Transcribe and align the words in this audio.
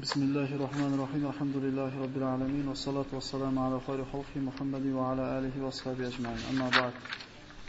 بسم 0.00 0.22
الله 0.22 0.54
الرحمن 0.56 0.94
الرحيم 0.94 1.26
الحمد 1.26 1.56
لله 1.56 1.92
رب 2.04 2.16
العالمين 2.16 2.68
والصلاة 2.68 3.10
والسلام 3.12 3.58
على 3.58 3.80
خير 3.86 4.04
خلقه 4.12 4.36
محمد 4.48 4.86
وعلى 4.86 5.24
آله 5.38 5.64
وصحبه 5.66 6.08
أجمعين. 6.08 6.42
أما 6.52 6.68
بعد 6.78 6.92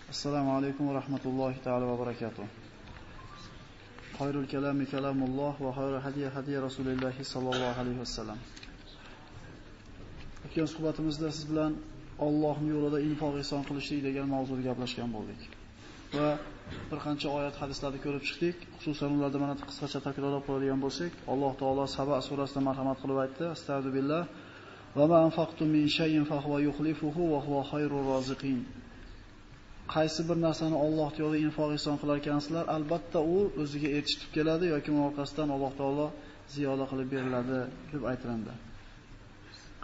السلام 0.10 0.49
عليكم 0.49 0.83
ورحمة 0.88 1.23
الله 1.25 1.54
تعالى 1.65 1.86
وبركاته. 1.86 2.46
خير 4.20 4.39
الكلام 4.39 4.86
كلام 4.86 5.23
الله 5.23 5.54
وخير 5.62 5.94
هدي 6.07 6.28
هدي 6.28 6.57
رسول 6.57 6.88
الله 6.88 7.15
صلى 7.21 7.49
الله 7.55 7.73
عليه 7.79 7.97
وسلم. 8.04 8.40
O'tgan 10.47 10.67
suhbatimizda 10.67 11.28
siz 11.31 11.44
bilan 11.51 11.76
Allohning 12.19 12.71
yo'lida 12.76 12.99
infoq 13.08 13.33
ihson 13.44 13.62
qilishlik 13.67 13.99
degan 14.08 14.28
mavzuda 14.35 14.62
gaplashgan 14.69 15.10
bo'ldik. 15.15 15.42
Va 16.16 16.40
bir 16.89 16.99
qancha 17.05 17.27
oyat 17.38 17.55
hadislarni 17.61 17.99
ko'rib 18.05 18.23
chiqdik. 18.27 18.57
Xususan 18.77 19.09
ularda 19.17 19.38
mana 19.43 19.53
qisqacha 19.70 19.99
takrorlab 20.07 20.43
qo'yadigan 20.48 20.80
bo'lsak, 20.85 21.12
Alloh 21.34 21.52
taolo 21.62 21.85
Saba 21.98 22.16
surasida 22.27 22.62
marhamat 22.70 22.98
qilib 23.02 23.17
aytdi: 23.23 23.43
Astagfirullah 23.55 24.23
va 24.98 25.05
ma 25.12 25.18
anfaqtum 25.27 25.68
min 25.76 25.85
shay'in 25.98 26.23
fa 26.30 26.38
huwa 26.45 26.57
yukhlifuhu 26.68 27.21
va 27.34 27.40
huwa 27.45 27.62
khayrur 27.71 28.04
roziqin. 28.12 28.59
Qaysi 29.94 30.21
bir 30.30 30.38
narsani 30.45 30.77
Alloh 30.85 31.09
yo'lida 31.21 31.40
infoq 31.48 31.70
ihson 31.77 31.95
qilar 32.02 32.16
ekansizlar, 32.21 32.66
albatta 32.76 33.20
u 33.35 33.38
o'ziga 33.62 33.90
yetishib 33.95 34.30
keladi 34.35 34.66
yoki 34.73 34.90
uni 34.93 35.04
orqasidan 35.09 35.49
Alloh 35.55 35.71
taolo 35.80 36.07
ziyoda 36.54 36.85
qilib 36.91 37.07
beriladi 37.16 37.59
deb 37.93 38.04
aytiladi. 38.12 38.54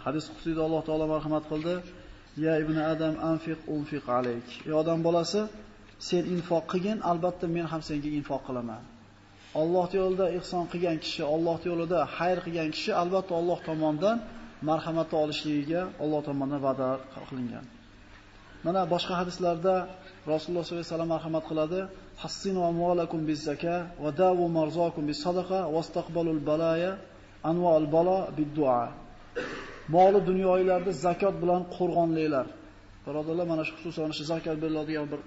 Hadis 0.04 0.24
qudusida 0.30 0.60
Alloh 0.66 0.82
taolo 0.88 1.06
marhamat 1.14 1.44
qildi: 1.52 1.74
"Ya 2.44 2.54
ibn 2.62 2.76
Adam 2.92 3.14
anfiq 3.30 3.58
unfiq 3.76 4.04
alayk." 4.18 4.46
Ey 4.68 4.74
odam 4.82 4.98
bolasi, 5.08 5.40
sen 6.08 6.22
infoq 6.34 6.64
qilgin, 6.72 6.98
albatta 7.10 7.46
men 7.56 7.66
ham 7.72 7.82
senga 7.88 8.10
infoq 8.18 8.42
qilaman. 8.48 8.82
Alloh 9.60 9.88
yo'lida 10.00 10.26
ihson 10.38 10.64
qilgan 10.72 10.98
kishi, 11.04 11.22
Alloh 11.34 11.58
yo'lida 11.70 12.00
xayr 12.16 12.38
qilgan 12.44 12.68
kishi 12.74 12.92
albatta 13.02 13.32
Alloh 13.40 13.58
tomonidan 13.68 14.16
marhamat 14.68 15.10
olishligiga 15.22 15.82
Alloh 16.02 16.20
tomonidan 16.28 16.60
va'da 16.66 16.88
qilingan. 17.28 17.64
Mana 18.66 18.80
boshqa 18.92 19.14
hadislarda 19.20 19.74
Rasululloh 20.32 20.64
sollallohu 20.64 20.84
alayhi 20.84 20.94
vasallam 20.94 21.10
marhamat 21.16 21.44
qiladi: 21.50 21.80
"Hassinu 22.22 22.60
amwalakum 22.70 23.20
biz-zaka 23.28 23.76
va 24.02 24.10
dawu 24.22 24.44
marzakum 24.58 25.02
bis-sadaqa 25.10 25.60
wastaqbalul 25.74 26.40
balaya 26.50 26.92
anwa'ul 27.50 27.88
bala 27.96 28.18
bid-du'a." 28.38 28.84
Moli 29.94 30.20
dunyoylarda 30.30 30.90
zakot 31.06 31.34
bilan 31.42 31.62
qo'rg'onlaylar. 31.76 32.46
Birodarlar, 33.06 33.46
mana 33.52 33.62
shu 33.68 33.74
xususan 33.78 34.10
shu 34.16 34.22
zakot 34.32 34.56
beriladigan 34.62 35.06
bir 35.12 35.20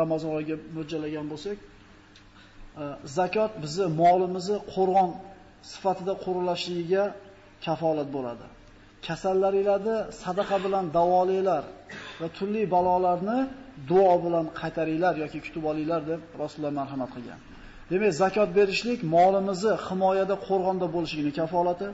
Ramazon 0.00 0.30
oyiga 0.38 0.56
mo'ljallagan 0.76 1.26
bo'lsak, 1.32 1.58
e, 1.62 2.84
zakot 3.18 3.52
bizni 3.64 3.86
molimizni 4.02 4.56
qo'rg'on 4.74 5.10
sifatida 5.72 6.14
qo'rlashligiga 6.24 7.04
kafolat 7.66 8.08
bo'ladi. 8.16 8.46
Kasallaringlarni 9.06 9.96
sadaqa 10.24 10.56
bilan 10.64 10.84
davolanglar 10.96 11.64
va 12.20 12.28
turli 12.36 12.62
balolarni 12.74 13.38
duo 13.90 14.14
bilan 14.24 14.46
qaytaringlar 14.60 15.14
yoki 15.22 15.38
kutib 15.44 15.64
olinglar 15.70 16.02
deb 16.10 16.20
Rasululloh 16.42 16.74
marhamat 16.80 17.10
qilgan. 17.14 17.40
Demak, 17.90 18.12
zakot 18.22 18.50
berishlik 18.58 19.00
molimizni 19.16 19.72
himoyada 19.86 20.36
qo'rg'onda 20.46 20.86
bo'lishligini 20.94 21.32
kafolati, 21.40 21.88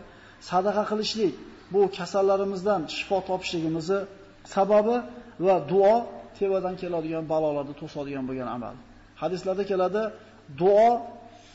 sadaqa 0.50 0.82
qilishlik 0.90 1.34
bu 1.72 1.80
kasallarimizdan 1.98 2.80
shifo 2.96 3.18
topishligimizni 3.28 4.00
sababi 4.54 4.96
va 5.46 5.56
duo 5.70 5.94
tevadan 6.38 6.74
keladigan 6.82 7.24
balolarni 7.32 7.74
to'sadigan 7.80 8.24
bo'lgan 8.28 8.48
amal. 8.56 8.74
Hadislarda 9.22 9.64
keladi, 9.70 10.02
duo 10.60 10.88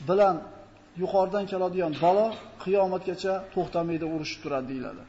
bilan 0.09 0.35
yuqoridan 1.01 1.45
keladigan 1.51 1.93
balo 2.03 2.27
qiyomatgacha 2.63 3.33
to'xtamaydi, 3.55 4.05
urushib 4.15 4.39
turadi 4.43 4.67
deyiladi. 4.71 5.03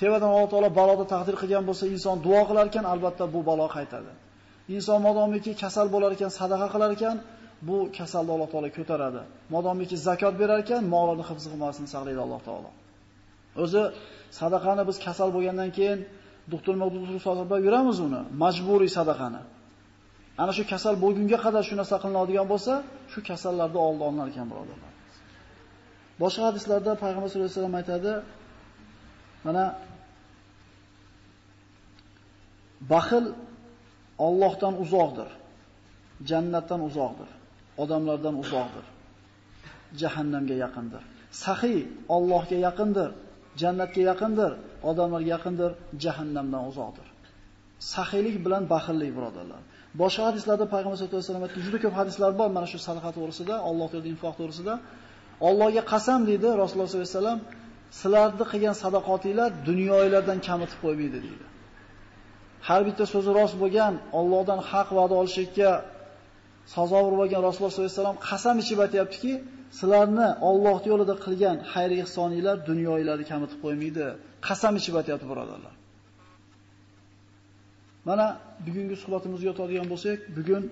Tevadan 0.00 0.30
Alloh 0.34 0.48
taolo 0.52 0.70
baloni 0.80 1.06
taqdir 1.14 1.34
qilgan 1.42 1.64
bo'lsa, 1.68 1.84
inson 1.94 2.16
duo 2.26 2.40
qilar 2.48 2.64
ekan, 2.70 2.84
albatta 2.92 3.24
bu 3.34 3.40
balo 3.50 3.66
qaytadi. 3.76 4.12
Inson 4.76 4.98
modomiki 5.06 5.52
kasal 5.62 5.86
bo'lar 5.94 6.10
ekan, 6.16 6.30
sadaqa 6.40 6.66
qilar 6.74 6.90
ekan, 6.96 7.16
bu 7.68 7.76
kasalni 7.98 8.30
Alloh 8.36 8.48
taolo 8.52 8.68
ko'taradi. 8.78 9.22
Modomiki 9.54 9.96
zakot 10.06 10.34
berar 10.40 10.58
ekan, 10.64 10.82
molini 10.94 11.24
hifz 11.30 11.44
qilmasini 11.52 11.88
saqlaydi 11.94 12.20
Alloh 12.26 12.40
taolo. 12.48 12.70
O'zi 13.64 13.82
sadaqani 14.40 14.82
biz 14.88 14.96
kasal 15.06 15.28
bo'lgandan 15.36 15.70
keyin 15.78 15.98
doktor 16.52 16.74
doktor 16.80 17.20
sadaqa 17.28 17.56
yuramiz 17.66 17.98
uni, 18.06 18.20
majburiy 18.42 18.90
sadaqani. 18.98 19.42
Ana 20.42 20.52
shu 20.56 20.64
kasal 20.72 20.94
bo'lgunga 21.04 21.38
qadar 21.44 21.62
shu 21.68 21.74
narsa 21.80 21.96
qilinadigan 22.02 22.46
bo'lsa, 22.52 22.72
shu 23.12 23.20
kasallarda 23.28 23.78
oldi 23.88 24.02
olinar 24.08 24.26
ekan 24.32 24.46
birodarlar. 24.50 24.92
Boshqa 26.22 26.42
hadislarda 26.48 26.92
payg'ambar 27.02 27.28
sollallohu 27.30 27.50
alayhi 27.50 27.60
vasallam 27.60 27.76
aytadi, 27.80 28.12
mana 29.46 29.64
baxil 32.92 33.24
Allohdan 34.26 34.74
uzoqdir, 34.84 35.28
jannatdan 36.30 36.80
uzoqdir, 36.88 37.30
odamlardan 37.82 38.34
uzoqdir, 38.42 38.86
jahannamga 40.00 40.56
yaqindir. 40.64 41.02
Saxiy 41.44 41.78
Allohga 42.16 42.56
yaqindir, 42.66 43.10
jannatga 43.60 44.02
yaqindir, 44.10 44.52
odamlarga 44.90 45.28
yaqindir, 45.34 45.70
jahannamdan 46.04 46.62
uzoqdir. 46.70 47.06
Saxiylik 47.94 48.36
bilan 48.44 48.62
baxillik 48.72 49.10
birodarlar. 49.16 49.60
Boshqa 50.00 50.22
hadislarda 50.28 50.66
payg'ambar 50.74 50.96
sollallohu 50.96 51.16
alayhi 51.16 51.28
vasallam 51.30 51.46
aytgan 51.46 51.62
juda 51.66 51.78
ko'p 51.84 51.94
hadislar 52.00 52.30
bor 52.40 52.48
mana 52.56 52.66
shu 52.72 52.78
sadaqa 52.88 53.10
to'g'risida, 53.16 53.54
Alloh 53.68 53.88
yo'lida 53.94 54.08
infoq 54.14 54.34
to'g'risida. 54.40 54.74
Allohga 55.48 55.82
qasam 55.92 56.20
dedi 56.30 56.48
Rasululloh 56.62 56.88
sollallohu 56.90 57.08
alayhi 57.08 57.18
vasallam, 57.20 57.40
sizlarni 58.00 58.44
qilgan 58.52 58.74
sadaqotinglar 58.82 59.50
dunyoilardan 59.68 60.38
kamitib 60.48 60.78
qo'ymaydi 60.84 61.18
dedi. 61.26 61.46
Har 62.68 62.80
bitta 62.88 63.04
so'zi 63.12 63.30
rost 63.38 63.56
bo'lgan, 63.62 63.94
Allohdan 64.20 64.60
haq 64.70 64.88
va'da 64.98 65.14
olishga 65.22 65.70
sazovor 66.74 67.14
bo'lgan 67.20 67.40
Rasululloh 67.48 67.72
sollallohu 67.72 67.90
alayhi 67.90 68.00
vasallam 68.00 68.18
qasam 68.30 68.56
ichib 68.62 68.78
aytayaptiki, 68.84 69.32
sizlarni 69.78 70.28
Alloh 70.50 70.78
yo'lida 70.90 71.14
qilgan 71.24 71.56
xayr 71.72 71.90
ihsoninglar 72.02 72.56
dunyolarni 72.70 73.24
kamitib 73.32 73.58
qo'ymaydi. 73.64 74.06
Qasam 74.48 74.72
ichib 74.80 74.94
aytayapti 75.00 75.26
birodarlar. 75.32 75.74
Mana 78.08 78.26
bugungi 78.66 78.96
suhbatimizga 79.02 79.48
o'tadigan 79.54 79.86
bo'lsak, 79.92 80.18
bugun 80.36 80.62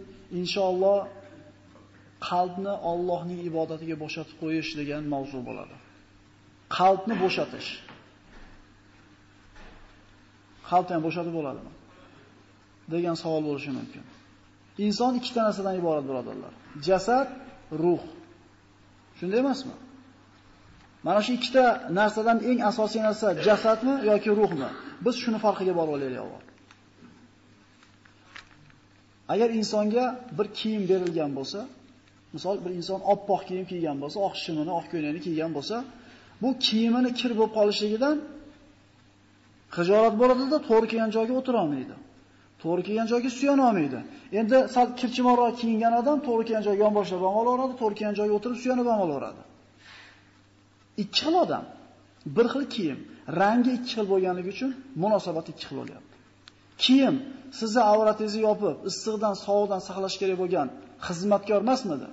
inshaalloh 0.40 0.98
qalbni 2.28 2.74
Allohning 2.90 3.40
ibodatiga 3.50 3.96
bo'shatib 4.04 4.36
qo'yish 4.42 4.70
degan 4.80 5.02
mavzu 5.14 5.38
bo'ladi. 5.48 5.76
Qalbni 6.78 7.14
bo'shatish. 7.22 7.68
Qalbni 10.70 10.92
ham 10.96 11.02
bo'shatib 11.08 11.34
bo'ladimi? 11.38 11.72
degan 12.94 13.16
savol 13.22 13.42
bo'lishi 13.48 13.70
mumkin. 13.78 14.04
Inson 14.86 15.12
ikkita 15.20 15.40
narsadan 15.48 15.74
iborat 15.80 16.04
birodarlar. 16.08 16.52
Jasad, 16.88 17.28
ruh. 17.82 18.02
Shunday 19.18 19.40
emasmi? 19.44 19.74
Mana 21.06 21.20
shu 21.24 21.32
ikkita 21.38 21.64
narsadan 21.98 22.38
eng 22.50 22.58
asosiy 22.70 23.00
narsa 23.08 23.28
jasadmi 23.46 23.94
yoki 24.10 24.30
ruhmi? 24.40 24.68
Biz 25.04 25.14
shuni 25.22 25.38
farqiga 25.44 25.72
borib 25.78 25.92
olaylik 25.96 26.20
avval. 26.24 26.42
Agar 29.32 29.48
insonga 29.60 30.04
bir 30.38 30.46
kiyim 30.58 30.82
berilgan 30.90 31.30
bo'lsa, 31.38 31.60
misol 32.34 32.56
bir 32.64 32.72
inson 32.80 33.00
oppoq 33.12 33.40
kiyim 33.48 33.66
kiygan 33.72 33.96
bo'lsa, 34.02 34.18
oq 34.26 34.34
shimini, 34.44 34.72
oq 34.78 34.86
ko'ylakni 34.92 35.20
kiygan 35.26 35.50
bo'lsa, 35.56 35.76
bu 36.42 36.48
kiyimini 36.66 37.10
kir 37.20 37.32
bo'lib 37.38 37.52
qolishligidan 37.58 38.16
xijolat 39.76 40.14
bo'ladi-da, 40.20 40.58
to'g'ri 40.68 40.86
kelgan 40.92 41.10
joyga 41.16 41.34
o'tira 41.40 41.58
olmaydi. 41.64 41.94
To'g'ri 42.62 42.82
kelgan 42.86 43.06
joyga 43.12 43.30
suyana 43.38 43.62
olmaydi. 43.68 43.98
Endi 44.40 44.56
sal 44.74 44.86
kirchimoqroq 45.00 45.52
kiyingan 45.60 45.92
odam 46.00 46.18
to'g'ri 46.26 46.44
kelgan 46.48 46.64
joyga 46.68 46.82
yonboshlab 46.86 47.22
ham 47.26 47.36
olaveradi, 47.42 47.74
to'g'ri 47.80 47.94
kelgan 47.98 48.16
joyga 48.20 48.34
o'tirib 48.38 48.58
suyanib 48.62 48.86
ham 48.92 49.00
olaveradi. 49.06 49.42
Ikki 51.02 51.18
xil 51.24 51.34
odam, 51.44 51.64
bir 52.36 52.46
xil 52.52 52.64
kiyim, 52.74 52.98
rangi 53.40 53.70
ikki 53.78 53.90
xil 53.96 54.06
bo'lganligi 54.12 54.50
uchun 54.54 54.70
munosabat 55.02 55.46
ikki 55.52 55.64
xil 55.68 55.76
bo'lyapti. 55.80 56.14
Kiyim 56.84 57.16
sizni 57.58 57.82
avratingizni 57.92 58.40
yopib, 58.48 58.76
issiqdan, 58.90 59.34
sovuqdan 59.44 59.80
saqlash 59.88 60.16
kerak 60.20 60.36
bo'lgan 60.42 60.68
xizmatkor 61.06 61.60
emasmidi? 61.64 62.08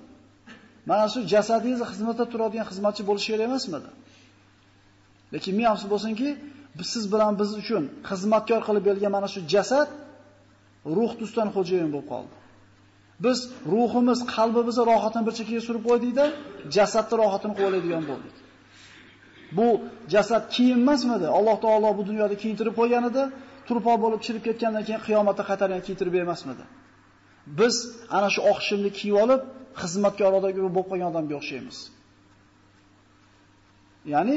Mana 0.89 1.05
shu 1.13 1.19
jasadingizni 1.33 1.85
xizmatda 1.91 2.25
turadigan 2.31 2.67
xizmatchi 2.71 3.01
bo'lish 3.09 3.27
kerak 3.29 3.45
emasmidi? 3.49 3.89
Lekin 5.33 5.53
men 5.59 5.67
afsus 5.73 5.87
bo'lsinki, 5.93 6.29
siz 6.93 7.03
bilan 7.13 7.33
biz 7.39 7.49
uchun 7.61 7.83
xizmatkor 8.09 8.61
qilib 8.67 8.83
bergan 8.89 9.11
mana 9.17 9.27
shu 9.33 9.39
jasad 9.53 9.87
ruh 10.97 11.11
tusdan 11.19 11.47
xo'jayin 11.55 11.89
bo'lib 11.93 12.09
qoldi. 12.13 12.35
Biz 13.25 13.39
ruhimiz, 13.73 14.19
qalbimizni 14.35 14.83
rohatini 14.91 15.23
bir 15.27 15.33
chekkaga 15.39 15.61
surib 15.67 15.83
qo'ydikda, 15.89 16.25
jasadni 16.75 17.15
rohatini 17.21 17.53
qo'yadigan 17.59 18.03
bo'ldik. 18.11 18.35
Bu 19.57 19.67
jasad 20.13 20.43
kiyim 20.55 20.79
emasmidi? 20.85 21.27
Alloh 21.37 21.57
taolo 21.65 21.89
bu 21.97 22.03
dunyoda 22.09 22.35
kiyintirib 22.41 22.75
qo'ygan 22.79 23.03
edi, 23.09 23.23
turpoq 23.67 23.97
bo'lib 24.03 24.21
chirib 24.25 24.43
ketgandan 24.47 24.83
keyin 24.87 25.01
qiyomatda 25.07 25.43
qaytarib 25.49 25.81
kiyintirib 25.85 26.13
bermasmidi? 26.17 26.63
Biz 27.59 27.75
ana 28.17 28.29
shu 28.33 28.41
oq 28.51 28.59
shimni 28.67 28.91
kiyib 28.99 29.17
olib, 29.23 29.41
xizmatkorodagi 29.81 30.59
bo'lib 30.63 30.87
qolgan 30.91 31.07
odamga 31.11 31.35
o'xshaymiz. 31.41 31.77
Ya'ni 34.13 34.35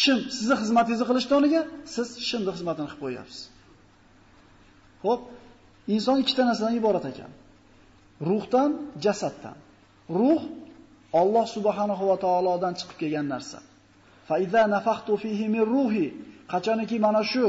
shim 0.00 0.18
sizni 0.38 0.56
xizmatingizni 0.62 1.06
qilishdan 1.10 1.36
o'rniga 1.38 1.62
siz 1.94 2.08
shimni 2.28 2.50
xizmatini 2.56 2.86
qilib 2.90 3.02
qo'yapsiz. 3.04 3.40
Xo'p, 5.04 5.20
inson 5.94 6.16
ikkita 6.22 6.42
narsadan 6.48 6.74
iborat 6.80 7.04
ekan. 7.12 7.30
Ruhdan, 8.28 8.70
jasaddan. 9.04 9.56
Ruh 10.18 10.42
Alloh 11.20 11.46
subhanahu 11.56 12.04
va 12.10 12.16
taolodan 12.24 12.72
chiqib 12.78 12.96
kelgan 13.02 13.26
narsa. 13.34 13.58
Fa 14.28 14.36
iza 14.44 14.62
nafaqtu 14.74 15.12
fihi 15.22 15.46
min 15.54 15.62
ruhi, 15.74 16.06
qachoniki 16.52 16.96
mana 17.06 17.22
shu 17.32 17.46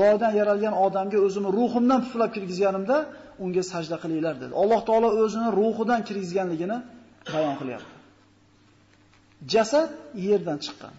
loydan 0.00 0.32
yaralgan 0.40 0.74
odamga 0.86 1.18
o'zimni 1.26 1.50
ruhimdan 1.58 2.00
puflab 2.04 2.30
kirgizganimda, 2.36 2.96
unga 3.44 3.62
sajda 3.72 3.96
qilinglar 4.02 4.34
dedi. 4.42 4.52
Alloh 4.62 4.80
taolo 4.88 5.08
o'zini 5.24 5.48
ruhidan 5.60 6.00
kirgizganligini 6.08 6.78
bayon 7.32 7.54
qilyapti. 7.60 7.94
Jasad 9.52 9.88
yerdan 10.26 10.58
chiqqan. 10.64 10.94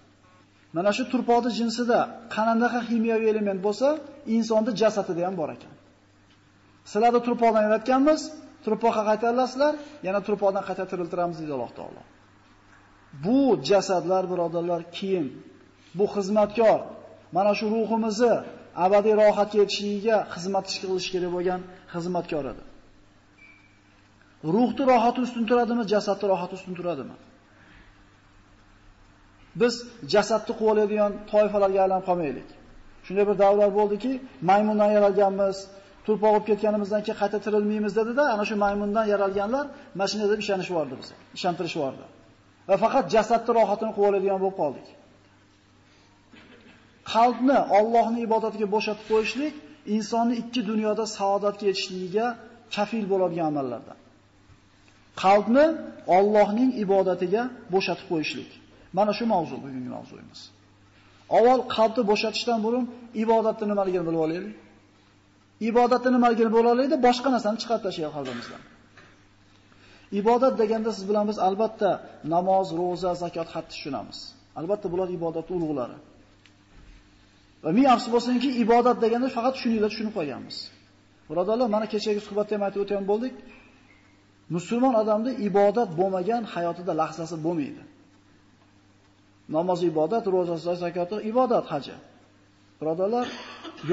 Mana 0.76 0.92
shu 0.98 1.04
turpoqni 1.12 1.52
jinsida 1.60 2.00
qanday 2.36 2.70
ximiyaviy 2.90 3.30
element 3.34 3.60
bo'lsa, 3.68 3.88
insonda 4.38 4.72
jasadida 4.82 5.22
ham 5.28 5.36
bor 5.42 5.50
ekan. 5.58 5.74
Sizlarni 6.92 7.22
turpoqdan 7.28 7.64
yaratganmiz, 7.68 8.22
turpoqqa 8.66 9.02
qaytarasizlar, 9.10 9.74
yana 10.08 10.20
turpoqdan 10.28 10.64
qayta 10.70 10.84
tiriltiramiz 10.92 11.38
deydi 11.42 11.54
Alloh 11.58 11.72
taolo. 11.80 12.02
Bu 13.26 13.40
jasadlar 13.70 14.24
birodarlar 14.32 14.82
kiyim, 14.98 15.28
bu 15.98 16.06
xizmatkor. 16.16 16.80
Mana 17.36 17.52
shu 17.60 17.66
ruhimizni 17.76 18.34
abadiy 18.86 19.16
rohatga 19.22 19.58
yetishiga 19.64 20.18
xizmat 20.34 20.66
qilish 20.82 21.10
kerak 21.14 21.32
bo'lgan 21.36 21.62
xizmatkor 21.94 22.46
edi. 22.52 22.64
Ruhni 24.56 24.84
rohati 24.92 25.20
ustun 25.26 25.44
turadimi, 25.50 25.84
jasadni 25.94 26.26
rohati 26.34 26.54
ustun 26.60 26.74
turadimi? 26.80 27.16
Biz 29.62 29.74
jasadni 30.14 30.54
quvlaydigan 30.60 31.12
toifalarga 31.32 31.80
aylanib 31.86 32.06
qolmaylik. 32.10 32.50
Shunday 33.06 33.26
bir 33.30 33.36
davrlar 33.44 33.70
bo'ldiki, 33.80 34.12
maymundan 34.50 34.90
yaralganmiz, 34.98 35.58
turpoq 36.06 36.32
olib 36.36 36.46
ketganimizdan 36.50 37.02
keyin 37.06 37.18
qayta 37.22 37.38
tirilmaymiz 37.46 37.94
dedi-da, 38.00 38.24
ana 38.34 38.44
shu 38.50 38.56
maymundan 38.66 39.06
yaralganlar 39.14 39.66
mashinada 40.02 40.32
deb 40.34 40.42
ishonishvardi 40.46 40.96
bizni, 41.02 41.16
ishontirishvardi. 41.38 42.06
Va 42.70 42.76
faqat 42.84 43.06
jasadni 43.16 43.52
rohatini 43.60 43.92
quvlaydigan 43.98 44.40
bo'lib 44.44 44.58
qoldik. 44.62 44.88
Qalbni 47.14 47.58
Allohning 47.78 48.24
ibodatiga 48.28 48.68
bo'shatib 48.76 49.06
qo'yishlik 49.12 49.54
insonni 49.96 50.36
ikki 50.42 50.62
dunyoda 50.70 51.04
saodatga 51.18 51.66
yetishligiga 51.70 52.28
kafil 52.76 53.06
bo'ladigan 53.12 53.48
amallardan. 53.52 53.98
Qalbni 55.24 55.66
Allohning 56.18 56.72
ibodatiga 56.84 57.42
bo'shatib 57.74 58.06
qo'yishlik. 58.12 58.50
Mana 58.98 59.12
shu 59.18 59.26
mavzu 59.34 59.56
bugungi 59.64 59.90
mavzuyimiz. 59.98 60.40
Avval 61.38 61.62
qalbni 61.76 62.04
bo'shatishdan 62.12 62.60
burun 62.66 62.84
ibodatni 63.24 63.66
nimaligini 63.72 64.04
bilib 64.08 64.22
olaylik. 64.26 64.56
Ibodatni 65.70 66.10
nimaligini 66.16 66.52
bo'la 66.56 66.70
olaylik, 66.74 67.00
boshqa 67.08 67.30
narsani 67.36 67.58
chiqarib 67.62 67.84
tashlaylik 67.88 68.14
qalbimizdan. 68.18 68.62
Ibodat 70.20 70.54
deganda 70.62 70.92
siz 70.98 71.04
bilan 71.10 71.26
biz 71.30 71.38
albatta 71.48 71.90
namoz, 72.34 72.68
roza, 72.80 73.12
zakot, 73.24 73.48
hajj 73.54 73.68
tushunamiz. 73.74 74.20
Albatta 74.60 74.88
bular 74.94 75.08
ibodat 75.18 75.48
ulug'lari. 75.56 75.98
Va 77.64 77.72
ming 77.78 77.88
afsus 77.94 78.10
bo'lsinki, 78.16 78.50
ibodat 78.64 78.98
deganda 79.04 79.28
faqat 79.38 79.56
shuninglar 79.62 79.90
tushunib 79.94 80.14
qolganmiz. 80.18 80.58
Birodarlar, 81.30 81.68
mana 81.76 81.86
kechagi 81.94 82.22
suhbatda 82.28 82.52
ham 82.56 82.64
aytib 82.68 82.82
o'tgan 82.84 83.04
bo'ldik. 83.12 83.34
Musulmon 84.56 84.94
odamda 85.02 85.32
ibodat 85.48 85.90
bo'lmagan 86.00 86.44
hayotida 86.54 86.94
lahzasi 87.02 87.36
bo'lmaydi. 87.46 87.84
Namoz 89.56 89.80
ibodat, 89.92 90.24
roza 90.34 90.74
zakoti 90.84 91.16
ibodat, 91.32 91.66
haji. 91.74 91.96
Birodarlar, 92.80 93.28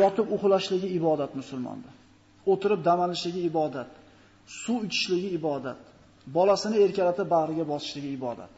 yotib 0.01 0.27
uxlashligi 0.37 0.89
ibodat 0.99 1.33
musulmonda. 1.41 1.91
O'tirib 2.53 2.81
dam 2.89 2.99
olishligi 3.07 3.41
ibodat. 3.51 3.91
Suv 4.63 4.81
ichishligi 4.89 5.29
ibodat. 5.39 5.81
Bolasini 6.37 6.77
erkalatib 6.85 7.29
bag'riga 7.35 7.65
bosishligi 7.73 8.11
ibodat. 8.19 8.53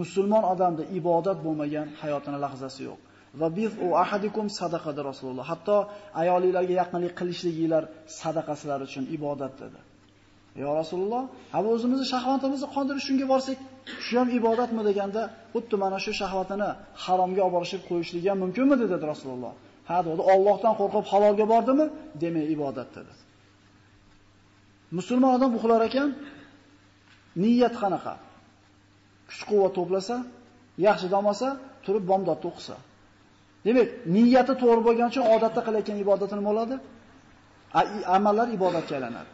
Musulmon 0.00 0.44
odamda 0.52 0.82
ibodat 0.98 1.38
bo'lmagan 1.46 1.86
hayotini 2.00 2.38
lahzasi 2.44 2.80
yo'q. 2.88 3.00
Va 3.40 3.48
biz 3.58 3.70
u 3.86 3.88
ahadikum 4.04 4.46
sadaqada 4.60 5.00
Rasululloh. 5.10 5.44
Hatto 5.52 5.76
ayolilarga 6.22 6.74
yaqinlik 6.82 7.12
qilishliginglar 7.20 7.84
sadaqasilar 8.20 8.80
uchun 8.88 9.04
ibodat 9.16 9.54
dedi. 9.62 9.80
Ya 10.62 10.70
Rasululloh, 10.80 11.22
ha 11.52 11.58
o'zimizni 11.74 12.06
shahvatimizni 12.14 12.68
qondirish 12.74 13.04
shunga 13.08 13.26
borsak, 13.32 13.58
shu 14.06 14.14
ham 14.20 14.28
ibodatmi 14.38 14.82
deganda, 14.88 15.22
xuddi 15.54 15.76
mana 15.82 15.98
shu 16.04 16.12
shahvatini 16.20 16.68
haromga 17.04 17.40
olib 17.46 17.54
borishib 17.56 17.82
qo'yishligi 17.90 18.28
ham 18.32 18.38
mumkinmi 18.44 18.76
dedi 18.82 18.94
Rasululloh. 19.12 19.52
Ha 19.88 19.98
dedi, 20.06 20.22
Allohdan 20.32 20.74
qo'rqib 20.80 21.04
halolga 21.12 21.44
bordimi? 21.52 21.86
Demak, 22.22 22.46
ibodat 22.54 22.88
dedi. 22.96 23.12
Musulmon 24.98 25.30
odam 25.36 25.50
uxlar 25.58 25.80
ekan, 25.88 26.08
niyat 27.42 27.74
qanaqa? 27.82 28.14
Kuch-quvvat 29.28 29.72
to'plasa, 29.78 30.16
yaxshi 30.86 31.06
dam 31.14 31.24
olsa, 31.30 31.48
turib 31.84 32.04
bomdodda 32.10 32.46
o'qisa. 32.50 32.76
Demak, 33.66 33.88
niyati 34.16 34.54
to'g'ri 34.62 34.82
bo'lgan 34.88 35.06
uchun 35.12 35.24
odatda 35.34 35.60
qilayotgan 35.66 35.98
ibodati 36.04 36.34
nima 36.38 36.50
bo'ladi? 36.50 36.76
Amallar 38.16 38.48
ibodatga 38.56 38.92
aylanadi. 38.98 39.30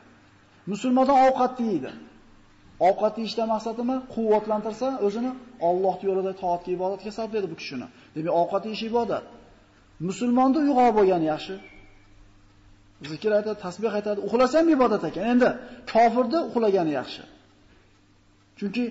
Musulmondan 0.72 1.16
ovqat 1.26 1.54
yeydi. 1.68 1.90
Ovqat 2.88 3.14
yeyishdan 3.20 3.46
maqsadi 3.54 3.78
nima? 3.82 3.96
Quvvatlantirsa, 4.14 4.88
o'zini 5.06 5.30
Alloh 5.68 5.96
yo'lida 6.08 6.32
toatga 6.42 6.70
ibodatga 6.76 7.10
sarflaydi 7.18 7.46
bu 7.52 7.56
kishini. 7.60 7.86
Demak, 8.14 8.32
ovqat 8.42 8.62
yeyish 8.68 8.84
ibodat. 8.92 9.24
Musulmonda 10.08 10.58
uyg'oq 10.64 10.90
bo'lgani 10.98 11.26
yaxshi. 11.32 11.54
Zikr 13.10 13.30
aytadi, 13.38 13.58
tasbih 13.64 13.92
aytadi, 13.98 14.18
uxlasa 14.26 14.54
ham 14.60 14.68
ibodat 14.76 15.02
ekan. 15.08 15.24
Endi 15.32 15.48
kofirda 15.92 16.38
uxlagani 16.48 16.92
yaxshi. 16.98 17.22
Chunki 18.58 18.84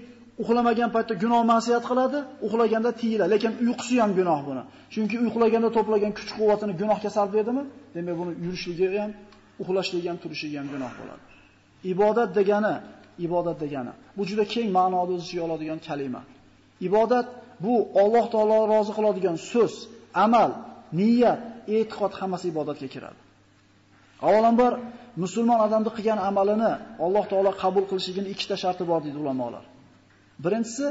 uxlamagan 0.43 0.89
paytda 0.95 1.13
gunoh 1.23 1.41
ma'siyat 1.51 1.83
qiladi, 1.89 2.19
uxlaganda 2.47 2.91
tiyiladi, 2.99 3.29
lekin 3.35 3.51
uyqusi 3.65 3.95
ham 4.03 4.11
gunoh 4.19 4.39
buni. 4.47 4.63
Chunki 4.93 5.15
uxlaganda 5.27 5.69
to'plagan 5.77 6.11
kuch-quvvatini 6.17 6.73
gunohga 6.81 7.09
sarflaydimi? 7.17 7.63
Demak, 7.95 8.15
buni 8.19 8.31
yurishligi 8.45 8.85
ham, 9.03 9.11
uxlashligi 9.61 10.07
ham, 10.11 10.17
turishligi 10.23 10.57
ham 10.61 10.67
gunoh 10.73 10.91
bo'ladi. 10.99 11.21
Ibodat 11.93 12.29
degani, 12.39 12.75
ibodat 13.25 13.57
degani. 13.63 13.93
Bu 14.17 14.23
juda 14.29 14.43
keng 14.53 14.67
ma'noni 14.77 15.11
o'z 15.15 15.21
ichiga 15.25 15.43
oladigan 15.47 15.79
kalima. 15.87 16.21
Ibodat 16.87 17.27
bu 17.63 17.73
Alloh 18.03 18.25
taolo 18.33 18.57
rozi 18.73 18.91
qiladigan 18.97 19.37
so'z, 19.51 19.73
amal, 20.25 20.51
niyat, 20.99 21.39
e'tiqod 21.75 22.13
hammasi 22.19 22.45
ibodatga 22.53 22.87
kiradi. 22.93 23.21
Avvalambor 24.27 24.73
musulmon 25.23 25.59
odamni 25.65 25.91
qilgan 25.97 26.19
amalini 26.29 26.71
Alloh 27.05 27.25
taolo 27.31 27.51
qabul 27.63 27.83
qilishligining 27.89 28.31
ikkita 28.35 28.55
sharti 28.63 28.83
bor 28.91 28.99
deydi 29.05 29.17
ulamolar. 29.23 29.63
Birinchisi 30.43 30.87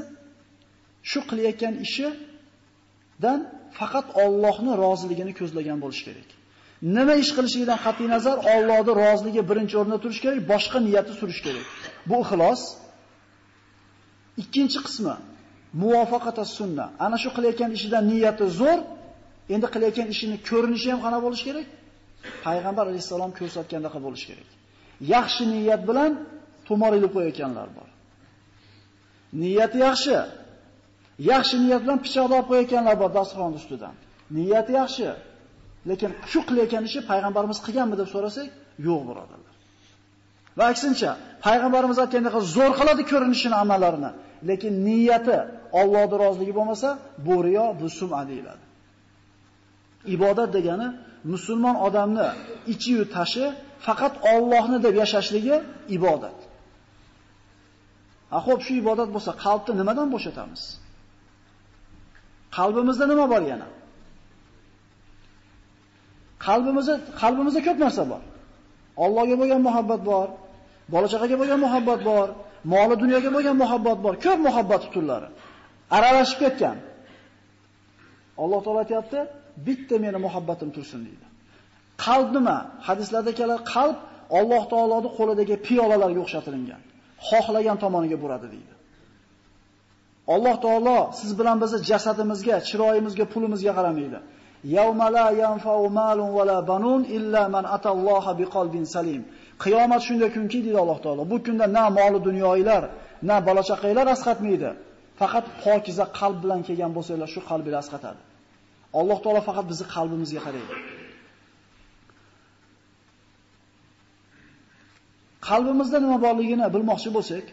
shu 1.10 1.20
qilayotgan 1.30 1.74
ishidan 1.86 3.40
faqat 3.78 4.06
Allohning 4.24 4.74
roziligini 4.84 5.32
ko'zlagan 5.40 5.78
bo'lish 5.84 6.02
kerak. 6.06 6.28
Nima 6.96 7.14
ish 7.22 7.32
qilishidan 7.36 7.78
qat'i 7.86 8.04
nazar 8.14 8.36
Allohning 8.54 8.96
roziligi 9.04 9.42
birinchi 9.50 9.74
o'rinda 9.80 9.98
turish 10.04 10.20
kerak, 10.24 10.38
boshqa 10.52 10.78
niyati 10.86 11.12
surish 11.20 11.40
kerak. 11.46 11.66
Bu 12.10 12.16
ixlos. 12.24 12.62
Ikkinchi 14.42 14.78
qismi 14.86 15.14
muvofaqata 15.82 16.44
sunna. 16.56 16.86
Ana 17.04 17.16
shu 17.22 17.28
qilayotgan 17.36 17.70
ishidan 17.76 18.04
niyati 18.12 18.44
zo'r, 18.60 18.80
endi 19.54 19.66
qilayotgan 19.74 20.08
ishini 20.14 20.36
ko'rinishi 20.48 20.88
ham 20.92 21.00
qana 21.06 21.18
bo'lish 21.24 21.42
kerak? 21.48 21.66
Payg'ambar 22.46 22.84
alayhisalom 22.90 23.30
ko'rsatgandaqa 23.38 23.98
bo'lish 24.06 24.24
kerak. 24.30 24.48
Yaxshi 25.14 25.42
niyat 25.54 25.82
bilan 25.90 26.12
tumor 26.68 26.92
ilib 26.98 27.12
qo'yayotganlar 27.16 27.68
bor. 27.76 27.88
Niyati 29.42 29.78
yaxshi. 29.86 30.16
Yaxshi 31.30 31.56
niyat 31.64 31.80
bilan 31.84 31.98
pichoqni 32.04 32.34
olib 32.38 32.48
qo'yayotganlar 32.50 32.96
bor 33.02 33.10
dasturxon 33.18 33.52
ustidan. 33.60 33.94
Niyati 34.36 34.72
yaxshi. 34.80 35.08
Lekin 35.90 36.10
shu 36.30 36.40
qilayotgan 36.48 36.82
ishi 36.88 37.00
payg'ambarimiz 37.10 37.58
qilganmi 37.66 37.96
deb 38.00 38.08
so'rasak, 38.14 38.48
yo'q 38.86 39.00
birodarlar. 39.08 39.54
Va 40.58 40.64
aksincha, 40.72 41.10
payg'ambarimiz 41.46 41.98
aytgandek 42.04 42.34
zo'r 42.56 42.72
qiladi 42.78 43.02
ko'rinishini, 43.12 43.56
amallarini, 43.64 44.10
lekin 44.48 44.72
niyati 44.88 45.38
Allohning 45.80 46.18
roziligi 46.24 46.54
bo'lmasa, 46.58 46.88
bu 47.26 47.36
riyo, 47.46 47.66
bu 47.80 47.86
sum'a 47.98 48.22
deyiladi. 48.30 48.64
Ibodat 50.14 50.50
degani 50.56 50.88
musulmon 51.32 51.76
odamni 51.86 52.28
ichi-yu 52.72 53.04
tashi 53.16 53.44
faqat 53.86 54.14
Allohni 54.32 54.78
deb 54.86 54.94
yashashligi 55.02 55.56
ibodat. 55.96 56.38
Ha, 58.32 58.38
xo'p, 58.46 58.60
shu 58.66 58.72
ibodat 58.82 59.08
bo'lsa, 59.14 59.30
qalbni 59.44 59.72
nimadan 59.80 60.08
bo'shatamiz? 60.14 60.62
Qalbimizda 62.56 63.04
nima 63.12 63.24
bor 63.32 63.42
yana? 63.52 63.68
Qalbimizda 66.46 66.94
qalbimizda 67.22 67.60
ko'p 67.66 67.78
narsa 67.84 68.02
bor. 68.12 68.22
Allohga 69.04 69.34
bo'lgan 69.40 69.60
muhabbat 69.68 70.00
bor, 70.10 70.28
bola 70.92 71.06
chaqaga 71.12 71.36
bo'lgan 71.40 71.60
muhabbat 71.66 72.00
bor, 72.10 72.26
moli 72.74 72.94
dunyoga 73.02 73.30
bo'lgan 73.36 73.56
muhabbat 73.62 73.98
bor, 74.04 74.14
ko'p 74.24 74.38
muhabbat 74.46 74.82
turlari. 74.94 75.28
Aralashib 75.96 76.38
ketgan. 76.44 76.76
Alloh 78.42 78.60
taolo 78.64 78.78
aytayapti, 78.84 79.20
bitta 79.66 79.96
meni 80.04 80.18
muhabbatim 80.26 80.70
tursin 80.76 81.00
deydi. 81.06 81.26
Qalb 82.04 82.28
nima? 82.36 82.58
Hadislarda 82.88 83.32
kelar 83.40 83.60
qalb 83.74 83.96
Alloh 84.38 84.62
taoloning 84.72 85.12
qo'lidagi 85.18 85.56
piyolalarga 85.66 86.20
o'xshatilgan. 86.24 86.80
Xohlagan 87.28 87.76
tomoniga 87.84 88.16
buradi 88.24 88.46
deydi. 88.54 88.72
Alloh 90.34 90.56
taolo 90.64 90.98
siz 91.20 91.30
bilan 91.38 91.56
bizni 91.62 91.78
jasadimizga, 91.90 92.56
chiroyimizga, 92.68 93.24
pulimizga 93.32 93.72
qaramaydi. 93.78 94.18
Yawma 94.76 95.06
la 95.16 95.26
yanfa'u 95.42 95.84
malun 96.00 96.30
wala 96.38 96.56
banun 96.70 97.02
illa 97.16 97.42
man 97.54 97.64
atalloha 97.76 98.32
biqalbin 98.40 98.84
salim. 98.94 99.22
Qiyomat 99.64 100.00
shunday 100.06 100.30
kunki 100.36 100.58
deydi 100.64 100.78
Alloh 100.84 100.98
taolo. 101.04 101.22
Bu 101.32 101.36
kunda 101.46 101.66
na 101.76 101.84
moli 101.98 102.18
dunyoilar, 102.28 102.82
na 103.28 103.36
bola 103.46 103.62
chaqalar 103.70 104.06
asqatmaydi. 104.14 104.70
Faqat 105.20 105.44
pokiza 105.64 106.04
qalb 106.18 106.38
bilan 106.42 106.60
kelgan 106.66 106.90
bo'lsanglar, 106.96 107.28
shu 107.34 107.40
qalbingiz 107.50 107.78
asqatadi. 107.84 108.20
Alloh 109.00 109.18
taolo 109.24 109.40
faqat 109.48 109.66
bizni 109.70 109.86
qalbimizga 109.94 110.40
qaraydi. 110.46 110.74
Qalbimizda 115.48 115.98
nima 116.04 116.18
borligini 116.26 116.66
bilmoqchi 116.74 117.10
bo'lsak, 117.16 117.46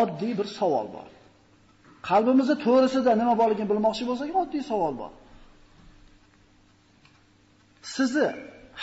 oddiy 0.00 0.32
bir 0.38 0.48
savol 0.58 0.86
bor. 0.96 1.08
Qalbimizda 2.08 2.54
to'g'risida 2.64 3.12
nima 3.20 3.34
borligini 3.40 3.68
bilmoqchi 3.72 4.04
bo'lsak, 4.10 4.28
oddiy 4.42 4.62
savol 4.70 4.94
bor. 5.00 5.12
Sizni 7.94 8.28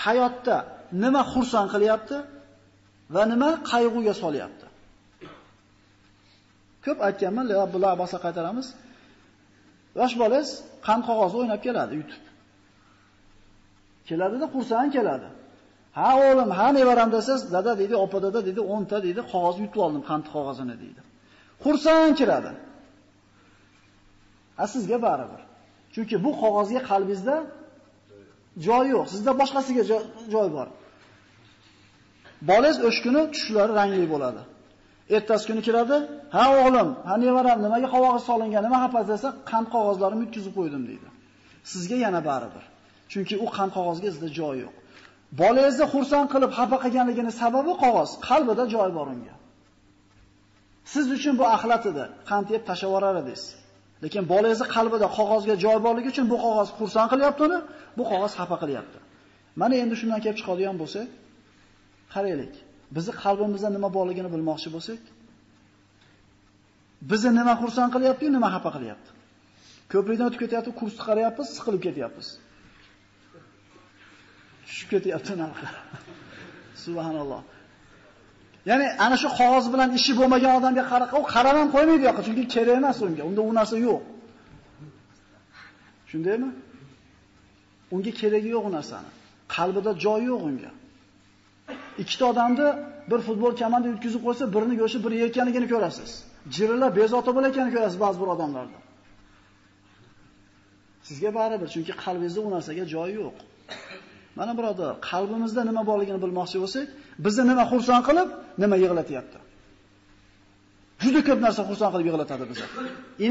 hayotda 0.04 0.58
nima 1.04 1.22
xursand 1.32 1.68
qilyapti 1.74 2.18
va 3.16 3.24
nima 3.32 3.50
qayg'uga 3.72 4.14
solyapti? 4.24 4.68
Ko'p 6.86 7.00
aytganman, 7.08 7.46
bular 7.74 7.94
bosa 8.04 8.18
qaytaramiz. 8.26 8.68
Yosh 10.00 10.16
bolangiz 10.22 10.50
qand 10.88 11.02
qog'ozni 11.08 11.38
o'ynab 11.42 11.62
keladi 11.68 11.94
yutib. 12.02 12.24
Keladida 14.10 14.46
xursand 14.54 14.90
keladi. 14.98 15.28
Ha 15.98 16.10
o'g'lim, 16.26 16.50
ha 16.60 16.68
nevaram 16.80 17.10
desiz, 17.18 17.40
dada 17.56 17.72
deydi, 17.80 17.96
opa 18.06 18.18
dada 18.26 18.40
deydi, 18.48 18.62
10 18.76 18.86
ta 18.92 18.98
deydi, 19.06 19.22
qog'oz 19.34 19.56
yutib 19.64 19.80
oldim, 19.86 20.04
qand 20.10 20.26
qog'ozini 20.34 20.76
deydi. 20.84 21.02
Xursand 21.64 22.14
kiradi. 22.20 22.52
A 24.64 24.66
sizga 24.74 24.98
baribir. 25.08 25.42
Chunki 25.94 26.16
bu 26.26 26.32
qog'ozga 26.42 26.82
qalbingizda 26.90 27.36
joy 28.68 28.86
yo'q. 28.94 29.06
Sizda 29.14 29.32
boshqasiga 29.42 29.84
joy 30.34 30.48
bor. 30.58 30.68
Bolangiz 32.50 32.78
o'sh 32.88 33.00
kuni 33.06 33.22
tushlari 33.34 33.74
rangli 33.80 34.08
bo'ladi. 34.14 34.42
Ertasi 35.10 35.48
kuni 35.48 35.62
kiradi, 35.68 35.98
"Ha 36.36 36.44
o'g'lim, 36.60 36.90
ha 37.08 37.14
nevaram, 37.24 37.58
nimaga 37.66 37.88
qog'oz 37.96 38.24
solingan, 38.30 38.64
nima 38.68 38.78
xafa 38.84 39.02
desa, 39.12 39.28
qand 39.52 39.68
qog'ozlarimni 39.76 40.24
yutkizib 40.26 40.54
qo'ydim" 40.60 40.84
deydi. 40.90 41.08
Sizga 41.72 41.98
yana 42.06 42.22
baribir. 42.30 42.64
Chunki 43.12 43.36
u 43.46 43.48
qand 43.58 43.72
qog'ozga 43.78 44.10
sizda 44.14 44.30
joy 44.40 44.56
yo'q. 44.64 44.74
Bolangizni 45.42 45.86
xursand 45.94 46.28
qilib 46.34 46.52
xafa 46.58 46.78
qilganligini 46.84 47.32
sababi 47.42 47.74
qog'oz, 47.84 48.10
qalbida 48.28 48.64
joy 48.76 48.90
bor 48.98 49.08
unga. 49.16 49.36
Siz 50.94 51.06
uchun 51.18 51.34
bu 51.40 51.46
axlat 51.56 51.84
edi, 51.92 52.04
qand 52.30 52.46
yeb 52.54 52.64
tashlab 52.70 53.06
edingiz. 53.12 53.44
Lekin 54.04 54.24
bolangizni 54.32 54.68
qalbida 54.76 55.08
qog'ozga 55.18 55.56
joy 55.66 55.78
borligi 55.86 56.10
uchun 56.14 56.26
bu 56.32 56.38
qog'oz 56.46 56.70
xursand 56.80 57.08
qilyapti 57.14 57.42
uni, 57.48 57.60
bu 57.98 58.04
qog'oz 58.12 58.32
xafa 58.40 58.56
qilyapti. 58.64 58.98
Mana 59.62 59.76
endi 59.84 59.96
shundan 60.02 60.20
kelib 60.24 60.38
chiqadigan 60.42 60.76
bo'lsa, 60.82 61.02
qaraylik. 62.14 62.54
Bizni 62.96 63.14
qalbimizda 63.24 63.70
nima 63.76 63.90
borligini 63.98 64.30
bilmoqchi 64.36 64.70
bo'lsak, 64.76 65.02
bizni 67.12 67.32
nima 67.40 67.54
xursand 67.62 67.90
qilyapti, 67.96 68.26
nima 68.36 68.50
xafa 68.56 68.70
qilyapti. 68.76 69.10
Ko'prikdan 69.92 70.26
o'tib 70.30 70.42
ketyapti, 70.44 70.70
kursni 70.80 71.02
qarayapmiz, 71.08 71.48
siqilib 71.58 71.82
ketyapmiz. 71.88 72.28
tushib 74.74 74.90
ketyapti 74.94 75.34
narxi. 75.44 75.68
Subhanalloh. 76.86 77.42
Ya'ni 78.70 78.88
ana 79.06 79.16
shu 79.22 79.30
qog'oz 79.40 79.66
bilan 79.74 79.90
ishi 80.00 80.12
bo'lmagan 80.20 80.52
odamga 80.60 80.84
qaraqa, 80.92 81.16
u 81.24 81.26
qarab 81.36 81.56
ham 81.62 81.70
qo'ymaydi 81.76 82.04
yoqqa, 82.10 82.22
chunki 82.28 82.44
kerak 82.54 82.76
emas 82.82 82.98
unga. 83.06 83.24
Unda 83.30 83.42
u 83.50 83.52
narsa 83.60 83.76
yo'q. 83.88 84.02
Shundaymi? 86.12 86.50
Unga 87.96 88.12
keragi 88.20 88.50
yo'q 88.56 88.64
u 88.70 88.72
narsani. 88.78 89.10
Qalbida 89.56 89.92
joy 90.06 90.22
yo'q 90.32 90.42
unga. 90.50 90.72
Ikkita 92.02 92.26
odamni 92.32 92.68
bir 93.12 93.20
futbol 93.28 93.52
kamanda 93.62 93.88
yutkizib 93.94 94.22
qo'ysa, 94.28 94.44
birini 94.56 94.76
go'shi 94.82 94.98
biri 95.06 95.16
yelkanligini 95.24 95.68
ko'rasiz. 95.74 96.12
Jirillar 96.56 96.90
bezovta 97.00 97.32
bo'layotganini 97.36 97.74
ko'rasiz 97.76 97.98
ba'zi 98.06 98.18
bir 98.22 98.30
odamlarda. 98.36 98.80
Sizga 101.08 101.30
baribir, 101.40 101.68
chunki 101.74 101.94
qalbingizda 102.04 102.40
u 102.48 102.50
narsaga 102.56 102.84
joyi 102.94 103.14
yo'q. 103.22 103.38
Mana 104.40 104.52
birodar, 104.60 104.94
qalbimizda 105.10 105.62
nima 105.70 105.82
borligini 105.90 106.20
bilmoqchi 106.26 106.58
bo'lsak, 106.64 106.86
bizni 107.26 107.44
nima 107.52 107.64
xursand 107.72 108.04
qilib, 108.08 108.30
nima 108.64 108.76
yig'latyapti. 108.84 109.40
Juda 111.04 111.22
ko'p 111.28 111.40
narsa 111.46 111.62
xursand 111.70 111.92
qilib 111.94 112.08
yig'latadi 112.10 112.46
bizni. 112.52 112.68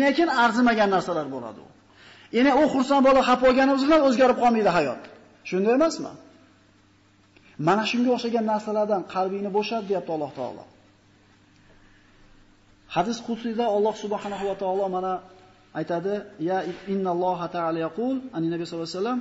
Lekin 0.02 0.28
arzimagan 0.44 0.90
narsalar 0.96 1.26
bo'ladi 1.34 1.60
u. 1.66 1.68
Ya'ni 2.36 2.52
u 2.60 2.64
xursand 2.74 3.02
bo'lib 3.06 3.22
xafa 3.28 3.42
bo'lganimiz 3.46 3.82
bilan 3.86 4.00
o'zgarib 4.08 4.38
qolmaydi 4.42 4.70
hayot. 4.78 5.02
Shunday 5.50 5.74
emasmi? 5.78 6.12
Mana 7.66 7.82
shunga 7.90 8.10
o'xshagan 8.16 8.44
narsalardan 8.52 9.02
qalbingni 9.14 9.50
bo'shat, 9.58 9.82
deyapti 9.90 10.10
Alloh 10.16 10.32
taolo. 10.38 10.64
Hadis 12.94 13.18
qudsiyda 13.26 13.64
Alloh 13.76 13.94
subhanahu 14.04 14.44
va 14.50 14.54
taolo 14.62 14.84
mana 14.96 15.12
aytadi: 15.80 16.14
"Ya 16.48 16.58
innalloha 16.92 17.46
ta'ala 17.56 17.78
yaqul" 17.86 18.16
ani 18.36 18.46
nabiy 18.52 18.66
sollallohu 18.66 18.90
alayhi 18.90 19.00
vasallam 19.00 19.20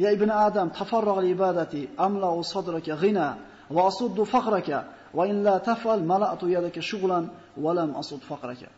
Ya 0.00 0.10
ibn 0.12 0.30
Adam, 0.30 0.70
tafarrag 0.70 1.24
ibadati 1.34 1.88
amla'u 2.06 2.40
sadraka 2.52 2.94
ghina 3.02 3.28
va 3.76 3.82
asuddu 3.90 4.24
faqraka 4.24 4.78
va 5.16 5.24
in 5.30 5.42
la 5.46 5.56
tafal 5.60 6.00
mala'tu 6.12 6.46
yadaka 6.56 6.80
shughlan 6.90 7.24
va 7.64 7.72
lam 7.78 7.90
asud 8.02 8.20
faqraka. 8.30 8.68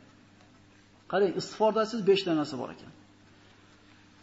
Qarang, 1.11 1.33
istig'forda 1.41 1.83
siz 1.93 2.01
5 2.03 2.25
ta 2.25 2.33
narsa 2.35 2.57
bor 2.61 2.71
ekan. 2.75 2.93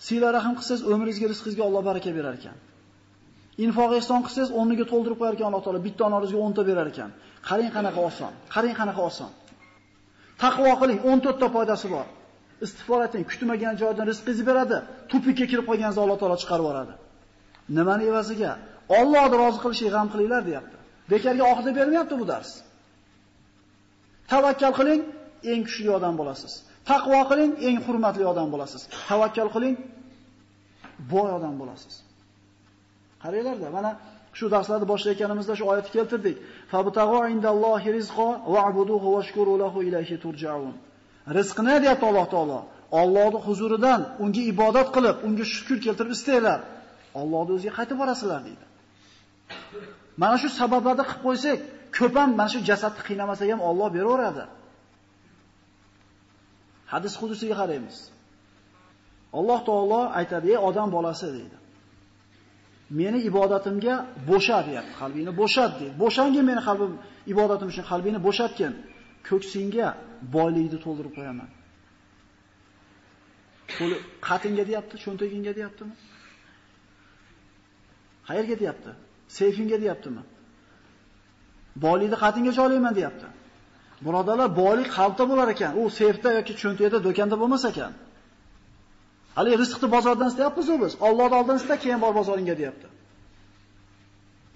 Siyla 0.05 0.27
rahim 0.37 0.53
qilsangiz 0.59 0.81
umringizga, 0.91 1.27
rizqingizga 1.31 1.63
Alloh 1.67 1.81
baraka 1.89 2.09
berar 2.17 2.33
ekan. 2.39 2.57
Infoq 3.65 3.91
ehson 3.99 4.19
qilsangiz 4.25 4.51
o'rniga 4.59 4.85
to'ldirib 4.91 5.17
qo'yar 5.21 5.33
ekan 5.37 5.47
Alloh 5.49 5.63
taolo, 5.65 5.79
bitta 5.87 6.01
onaringizga 6.09 6.39
10 6.47 6.53
ta 6.57 6.61
berar 6.69 6.87
ekan. 6.93 7.09
Qarang 7.49 7.71
qanaqa 7.75 7.99
oson. 8.09 8.31
Qarang 8.53 8.75
qanaqa 8.79 9.01
oson. 9.09 9.31
Taqvo 10.43 10.71
qiling, 10.81 10.99
14 11.11 11.39
ta 11.41 11.47
foydasi 11.55 11.87
bor. 11.95 12.07
istig'for 12.65 13.01
eting, 13.07 13.23
kutmagan 13.31 13.75
joydan 13.81 14.05
rizqingizni 14.11 14.45
beradi. 14.49 14.77
Tupikka 15.11 15.45
kirib 15.51 15.65
qolganingizda 15.69 16.01
Alloh 16.05 16.17
taolo 16.21 16.37
chiqarib 16.41 16.63
yuboradi. 16.65 16.93
Nimani 17.77 18.03
evaziga? 18.11 18.51
Allohni 18.99 19.35
rozi 19.43 19.59
qilishga 19.63 19.89
g'am 19.95 20.07
qilinglar, 20.13 20.41
deyapti. 20.49 20.75
Bekarga 21.11 21.43
oxirda 21.51 21.71
bermayapti 21.79 22.15
bu 22.21 22.25
dars. 22.31 22.49
Tavakkal 24.31 24.73
qiling, 24.79 25.01
eng 25.51 25.61
kuchli 25.67 25.89
odam 25.97 26.15
bo'lasiz. 26.19 26.53
Taqvo 26.89 27.19
qiling, 27.31 27.51
eng 27.67 27.77
hurmatli 27.85 28.25
odam 28.33 28.47
bo'lasiz. 28.53 28.81
Tavakkal 29.09 29.49
qiling, 29.55 29.75
boy 31.13 31.29
odam 31.37 31.55
bo'lasiz. 31.61 31.93
Qaranglarda, 33.23 33.67
mana 33.77 33.91
shu 34.37 34.45
darslarni 34.53 34.87
boshlayotganimizda 34.93 35.53
shu 35.59 35.63
oyatni 35.71 35.91
keltirdik. 35.97 36.37
Fabtag'u 36.73 37.19
indallohi 37.33 37.89
rizqo 37.97 38.27
wa'buduhu 38.53 39.07
washkuru 39.15 39.53
lahu 39.63 39.79
ilayhi 39.89 40.15
turja'un. 40.23 40.75
Rizqni 41.37 41.75
deyapti 41.83 42.05
Alloh 42.11 42.27
taolo. 42.33 42.59
Allohning 43.01 43.43
huzuridan 43.47 44.01
unga 44.23 44.41
ibodat 44.53 44.87
qilib, 44.95 45.15
unga 45.27 45.45
shukr 45.53 45.77
keltirib 45.85 46.11
istanglar. 46.17 46.59
Allohning 47.21 47.55
o'ziga 47.57 47.73
qaytib 47.79 47.97
borasizlar 48.01 48.41
deydi. 48.47 48.65
Mana 50.21 50.35
shu 50.41 50.47
sabablarni 50.61 51.03
qilib 51.09 51.21
qo'ysak, 51.27 51.57
ko'p 51.97 52.13
ham 52.19 52.29
mana 52.39 52.49
shu 52.53 52.59
jasadni 52.69 53.01
qiynamasa 53.07 53.43
ham 53.51 53.59
Alloh 53.69 53.87
beraveradi. 53.97 54.43
Hadis 56.93 57.13
qudusiga 57.21 57.55
qaraymiz. 57.61 57.97
Alloh 59.39 59.59
taolo 59.69 60.01
aytadi, 60.19 60.47
"Ey 60.53 60.59
odam 60.69 60.87
bolasi" 60.95 61.27
deydi. 61.37 61.57
Meni 62.89 63.19
ibodatimga 63.29 63.95
bo'sha 64.29 64.57
deyapti. 64.67 64.93
Qalbingni 65.01 65.33
bo'shat 65.41 65.71
deydi. 65.79 65.93
Bo'shangin 66.03 66.45
meni 66.51 66.61
qalbim 66.67 66.93
ibodatim 67.33 67.67
uchun 67.71 67.85
qalbingni 67.91 68.19
bo'shatgin. 68.27 68.73
ko'ksingga 69.27 69.87
boylikni 70.35 70.79
to'ldirib 70.85 71.13
qo'yaman. 71.17 71.49
Qo'li 73.77 73.97
qatinga 74.27 74.63
deyapti, 74.69 74.95
cho'ntagingga 75.03 75.53
deyaptimi? 75.59 75.93
Qayerga 78.27 78.55
deyapti? 78.61 78.91
Seyfingga 79.37 79.77
deyaptimi? 79.83 80.23
Boylikni 81.85 82.17
qatinga 82.23 82.51
joylayman 82.59 82.93
deyapti. 82.99 83.27
Birodalar, 84.05 84.47
boylik 84.61 84.89
qalbda 84.97 85.23
bo'lar 85.31 85.47
ekan. 85.55 85.71
U 85.81 85.83
seyfda 85.99 86.29
yoki 86.37 86.53
cho'ntakda, 86.61 86.97
do'konda 87.07 87.35
bo'lmas 87.41 87.63
ekan. 87.71 87.91
Hali 89.37 89.57
rizqni 89.61 89.87
bozordan 89.95 90.27
istayapmiz 90.31 90.67
biz. 90.83 90.93
Allohning 91.07 91.33
oldin 91.39 91.55
ista, 91.61 91.75
keyin 91.83 92.01
bor 92.01 92.13
bozoringga 92.19 92.55
deyapti. 92.57 92.87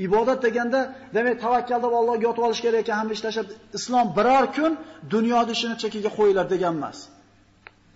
Ibodat 0.05 0.43
deganda, 0.43 0.79
demak, 1.15 1.35
tavakkalda 1.41 1.87
Allohga 1.87 2.23
yotib 2.27 2.43
olish 2.47 2.61
kerak 2.65 2.79
ekan, 2.83 2.95
hamma 3.01 3.13
ish 3.13 3.23
islom 3.77 4.07
biror 4.17 4.45
kun 4.55 4.71
dunyoda 5.13 5.51
ishini 5.57 5.75
chekiga 5.83 6.09
qo'yilar 6.17 6.45
degan 6.53 6.73
emas. 6.79 6.97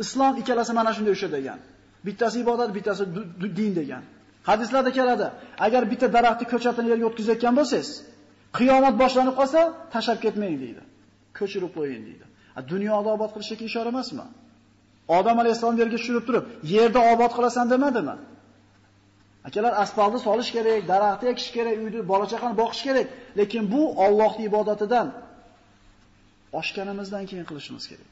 Islom 0.03 0.33
ikkalasi 0.41 0.73
mana 0.79 0.91
shunday 0.95 1.13
o'sha 1.17 1.29
degan. 1.37 1.59
Bittasi 2.07 2.37
ibodat, 2.43 2.69
bittasi 2.77 3.03
din 3.59 3.71
degan. 3.79 4.03
Hadislarda 4.49 4.91
keladi. 4.97 5.27
Agar 5.65 5.81
bitta 5.91 6.07
daraxtni 6.15 6.45
ko'chatini 6.53 6.87
yerga 6.93 7.05
o'tkazayotgan 7.09 7.53
bo'lsangiz, 7.59 7.89
qiyomat 8.57 8.95
boshlanib 9.01 9.35
qolsa, 9.39 9.59
tashab 9.93 10.17
ketmang 10.25 10.55
deydi. 10.63 10.83
Ko'chirib 11.37 11.71
qo'ying 11.77 12.03
deydi. 12.07 12.25
Dunyoda 12.71 13.09
obod 13.15 13.31
qilishga 13.35 13.65
ishora 13.69 13.89
emasmi? 13.93 14.25
Odam 15.07 15.39
alayhissalom 15.39 15.77
yerga 15.81 15.97
tushirib 15.97 16.23
turib, 16.27 16.45
yerda 16.73 16.99
obod 17.13 17.31
qilasan 17.37 17.65
demadimi? 17.73 18.15
Akalar 19.47 19.73
asfaltni 19.83 20.19
solish 20.27 20.51
kerak, 20.55 20.81
daraxtni 20.91 21.27
ekish 21.33 21.49
kerak, 21.55 21.75
uyni 21.83 21.99
bola-chaqani 22.11 22.55
boqish 22.61 22.81
kerak, 22.87 23.07
lekin 23.39 23.63
bu 23.73 23.81
Allohning 24.05 24.45
ibodatidan 24.51 25.07
oshganimizdan 26.59 27.23
keyin 27.29 27.45
qilishimiz 27.49 27.85
kerak. 27.91 28.11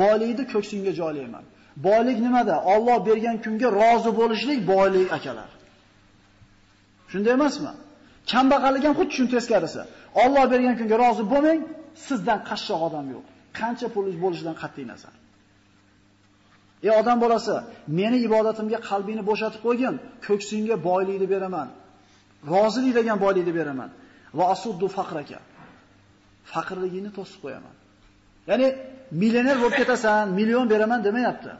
Boylikni 0.00 0.44
ko'ksingga 0.52 0.92
joylayman. 1.00 1.44
Boylik 1.86 2.18
nimada? 2.26 2.56
Alloh 2.74 2.98
bergan 3.08 3.36
kunga 3.44 3.68
rozi 3.80 4.10
bo'lishlik 4.20 4.60
boylik 4.72 5.08
akalar. 5.16 5.50
Shunday 7.12 7.32
emasmi? 7.38 7.72
Kambag'allik 8.32 8.84
ham 8.86 8.94
xuddi 8.98 9.12
shuni 9.16 9.30
teskarisi. 9.36 9.82
Alloh 10.24 10.44
bergan 10.52 10.74
kunga 10.80 10.96
rozi 11.04 11.24
bo'lmang, 11.32 11.60
sizdan 12.06 12.38
qashshoq 12.48 12.80
odam 12.88 13.06
yo'q. 13.14 13.26
Qancha 13.58 13.86
pulingiz 13.94 14.18
bo'lishidan 14.24 14.56
qat'iy 14.62 14.86
nazar. 14.92 15.14
Ey 16.86 16.92
odam 17.00 17.18
bolasi, 17.24 17.54
meni 18.00 18.18
ibodatimga 18.26 18.78
qalbingni 18.88 19.24
bo'shatib 19.30 19.60
qo'ygin, 19.66 19.94
ko'ksingga 20.26 20.76
boylikni 20.88 21.26
beraman. 21.34 21.68
Rozilik 22.52 22.94
degan 22.98 23.18
boylikni 23.24 23.52
beraman. 23.60 23.90
Va 24.38 24.44
asuddu 24.54 24.86
faqraka. 24.96 25.40
Faqrligini 26.52 27.10
to'sib 27.18 27.38
qo'yaman. 27.44 27.74
Ya'ni 28.50 28.66
millioner 29.22 29.56
bo'lib 29.62 29.76
ketasan, 29.80 30.24
million 30.38 30.66
beraman 30.72 31.00
demayapti. 31.08 31.52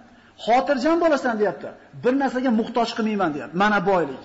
Xotirjam 0.46 0.96
bo'lasan 1.04 1.34
deyapti. 1.40 1.68
Bir 2.04 2.14
narsaga 2.22 2.50
muhtoj 2.60 2.88
qilmayman 2.98 3.30
deyapti. 3.34 3.56
Mana 3.62 3.78
boylik. 3.90 4.24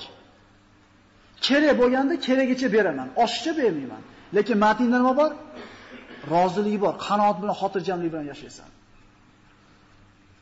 Kerak 1.45 1.75
bo'lganda 1.81 2.15
keragicha 2.25 2.67
beraman, 2.75 3.07
oshiqcha 3.23 3.51
bermayman. 3.61 4.01
Lekin 4.35 4.57
matinda 4.65 4.97
nima 5.01 5.13
bor? 5.21 5.31
Roziligi 6.33 6.79
bor, 6.85 6.93
qanoat 7.07 7.37
bilan, 7.41 7.55
xotirjamlik 7.61 8.09
bilan 8.13 8.25
yashaysan. 8.31 8.69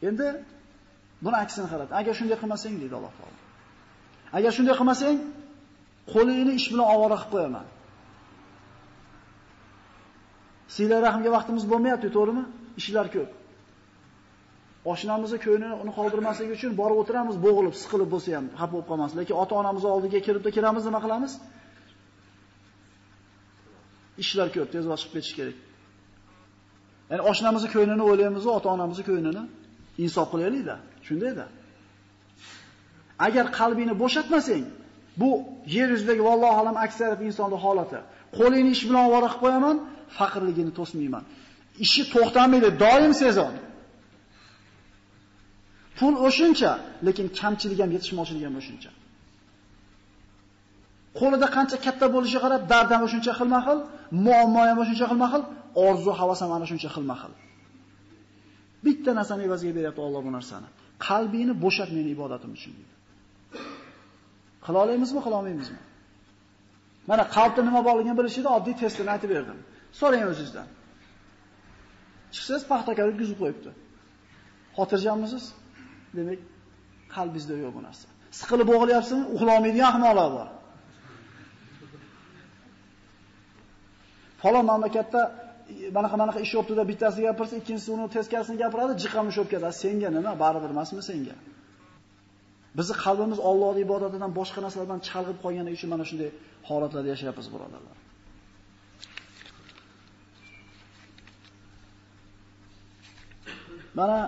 Endi 0.10 0.28
buni 1.26 1.38
aksini 1.44 1.68
qarat. 1.72 1.90
Agar 2.00 2.14
shunday 2.20 2.38
qilmasang 2.42 2.74
deydi 2.82 2.96
Alloh 3.00 3.14
taolo. 3.20 3.38
Agar 4.38 4.52
shunday 4.58 4.76
qilmasang, 4.80 5.18
qo'lingni 6.14 6.54
ish 6.60 6.68
bilan 6.72 6.88
ovora 6.94 7.18
qilib 7.22 7.32
qo'yaman. 7.34 7.66
Sizlar 10.76 11.00
rahmga 11.08 11.30
vaqtimiz 11.38 11.64
bo'lmayapti, 11.72 12.08
to'g'rimi? 12.18 12.44
Ishlar 12.82 13.08
ko'p. 13.16 13.32
Oshnamizni 14.92 15.38
ko'yini 15.46 15.70
uni 15.84 15.92
qoldirmaslik 16.00 16.50
uchun 16.58 16.72
borib 16.82 16.98
o'tiramiz, 17.02 17.36
bo'g'ilib, 17.46 17.76
siqilib 17.84 18.10
bo'lsa 18.14 18.30
ham 18.38 18.46
xafa 18.60 18.72
bo'lib 18.74 18.88
qolmas. 18.92 19.12
Lekin 19.20 19.36
ota-onamiz 19.44 19.84
oldiga 19.94 20.20
kiribda 20.28 20.50
kiramiz, 20.58 20.84
nima 20.90 21.00
qilamiz? 21.06 21.34
Ishlar 24.24 24.48
ko'p, 24.56 24.70
tez 24.74 24.84
chiqib 24.92 25.12
ketish 25.16 25.34
kerak. 25.40 25.58
Ya'ni 27.12 27.24
oshnamizni 27.32 27.70
ko'ynini 27.76 28.04
o'ylaymiz, 28.10 28.44
ota-onamizni 28.58 29.04
ko'ynini 29.10 29.44
insof 30.04 30.28
qilaylik-da. 30.34 30.76
Shundayda. 31.08 31.46
Agar 33.28 33.46
qalbingni 33.60 33.96
bo'shatmasang, 34.04 34.66
bu 35.22 35.30
yer 35.76 35.88
yuzidagi 35.96 36.22
vallohu 36.30 36.58
alam 36.62 36.78
aksariyat 36.86 37.22
insonning 37.30 37.62
holati. 37.66 38.00
Qo'lingni 38.38 38.72
ish 38.76 38.84
bilan 38.88 39.04
ovora 39.10 39.28
qilib 39.30 39.42
qo'yaman, 39.44 39.76
faqirligini 40.18 40.72
to'smayman. 40.80 41.24
Ishi 41.86 42.02
to'xtamaydi, 42.14 42.70
doim 42.84 43.14
sezon. 43.24 43.54
Pul 45.98 46.14
o'shuncha, 46.28 46.72
lekin 47.08 47.28
kamchilik 47.40 47.80
ham 47.84 47.92
yetishmovchilik 47.96 48.44
ham 48.48 48.56
o'shuncha. 48.62 48.92
Qo'lida 51.20 51.48
qancha 51.56 51.78
katta 51.86 52.06
bo'lishiga 52.16 52.42
qarab, 52.46 52.62
dard 52.72 52.90
ham 52.94 53.02
o'shuncha 53.08 53.32
xilma-xil, 53.40 53.80
muammo 54.26 54.60
ham 54.70 54.80
shuncha 54.90 55.06
xilma-xil, 55.12 55.44
orzu, 55.88 56.12
havas 56.20 56.40
ham 56.44 56.52
ana 56.58 56.66
shuncha 56.72 56.90
xilma-xil. 56.96 57.34
Bitta 58.86 59.12
narsani 59.20 59.42
evaziga 59.48 59.74
beryapti 59.78 60.02
Alloh 60.08 60.22
bu 60.28 60.32
narsani. 60.38 60.68
Qalbingni 61.08 61.54
bo'shat 61.64 61.90
meni 61.98 62.10
ibodatim 62.16 62.52
uchun 62.58 62.72
deydi. 62.78 62.94
Qila 64.66 64.78
olamizmi, 64.86 65.20
qila 65.26 65.36
olmaymizmi? 65.40 65.82
Mana 67.10 67.24
qalbda 67.36 67.62
nima 67.68 67.82
borligini 67.88 68.16
bilishida 68.20 68.50
oddiy 68.58 68.76
testini 68.82 69.10
aytib 69.16 69.30
berdim. 69.36 69.60
So'rang 70.00 70.24
o'zingizdan. 70.32 70.68
Chiqsangiz 72.34 72.64
paxtakor 72.72 73.08
yuzib 73.22 73.38
qo'yibdi. 73.42 73.72
Xotirjammisiz? 74.78 75.44
Demak, 76.18 76.40
qalbingizda 77.16 77.56
yo'q 77.64 77.72
bu 77.78 77.82
narsa. 77.88 78.06
Siqilib 78.40 78.68
bo'g'ilyapsizmi? 78.72 79.24
Uxla 79.36 79.52
olmaydigan 79.58 79.88
ahmoqlar 79.94 80.30
bor. 80.38 80.48
Falon 84.42 84.66
mamlakatda 84.72 85.22
e, 85.70 85.90
mana 85.96 86.08
qanaqa 86.14 86.40
ish 86.46 86.54
o'tdi 86.60 86.74
deb 86.80 86.88
bittasi 86.92 87.20
gapirsa, 87.28 87.54
ikkinchisi 87.62 87.90
uni 87.96 88.06
teskarisini 88.16 88.58
gapiradi, 88.64 88.94
jiqamish 89.04 89.38
o'p 89.42 89.50
ketadi. 89.54 89.76
Senga 89.84 90.10
nima? 90.18 90.32
Baribir 90.44 90.70
emasmi 90.76 91.02
senga? 91.10 91.36
Bizi 92.78 92.94
qalbimiz 93.04 93.40
Allohning 93.50 93.84
ibodatidan 93.88 94.32
boshqa 94.40 94.60
narsalardan 94.66 95.00
chalg'ib 95.10 95.38
qolgani 95.44 95.70
uchun 95.78 95.90
mana 95.94 96.04
shunday 96.10 96.30
holatlarda 96.70 97.10
yashayapmiz, 97.14 97.48
birodarlar. 97.54 97.98
Mana 104.00 104.20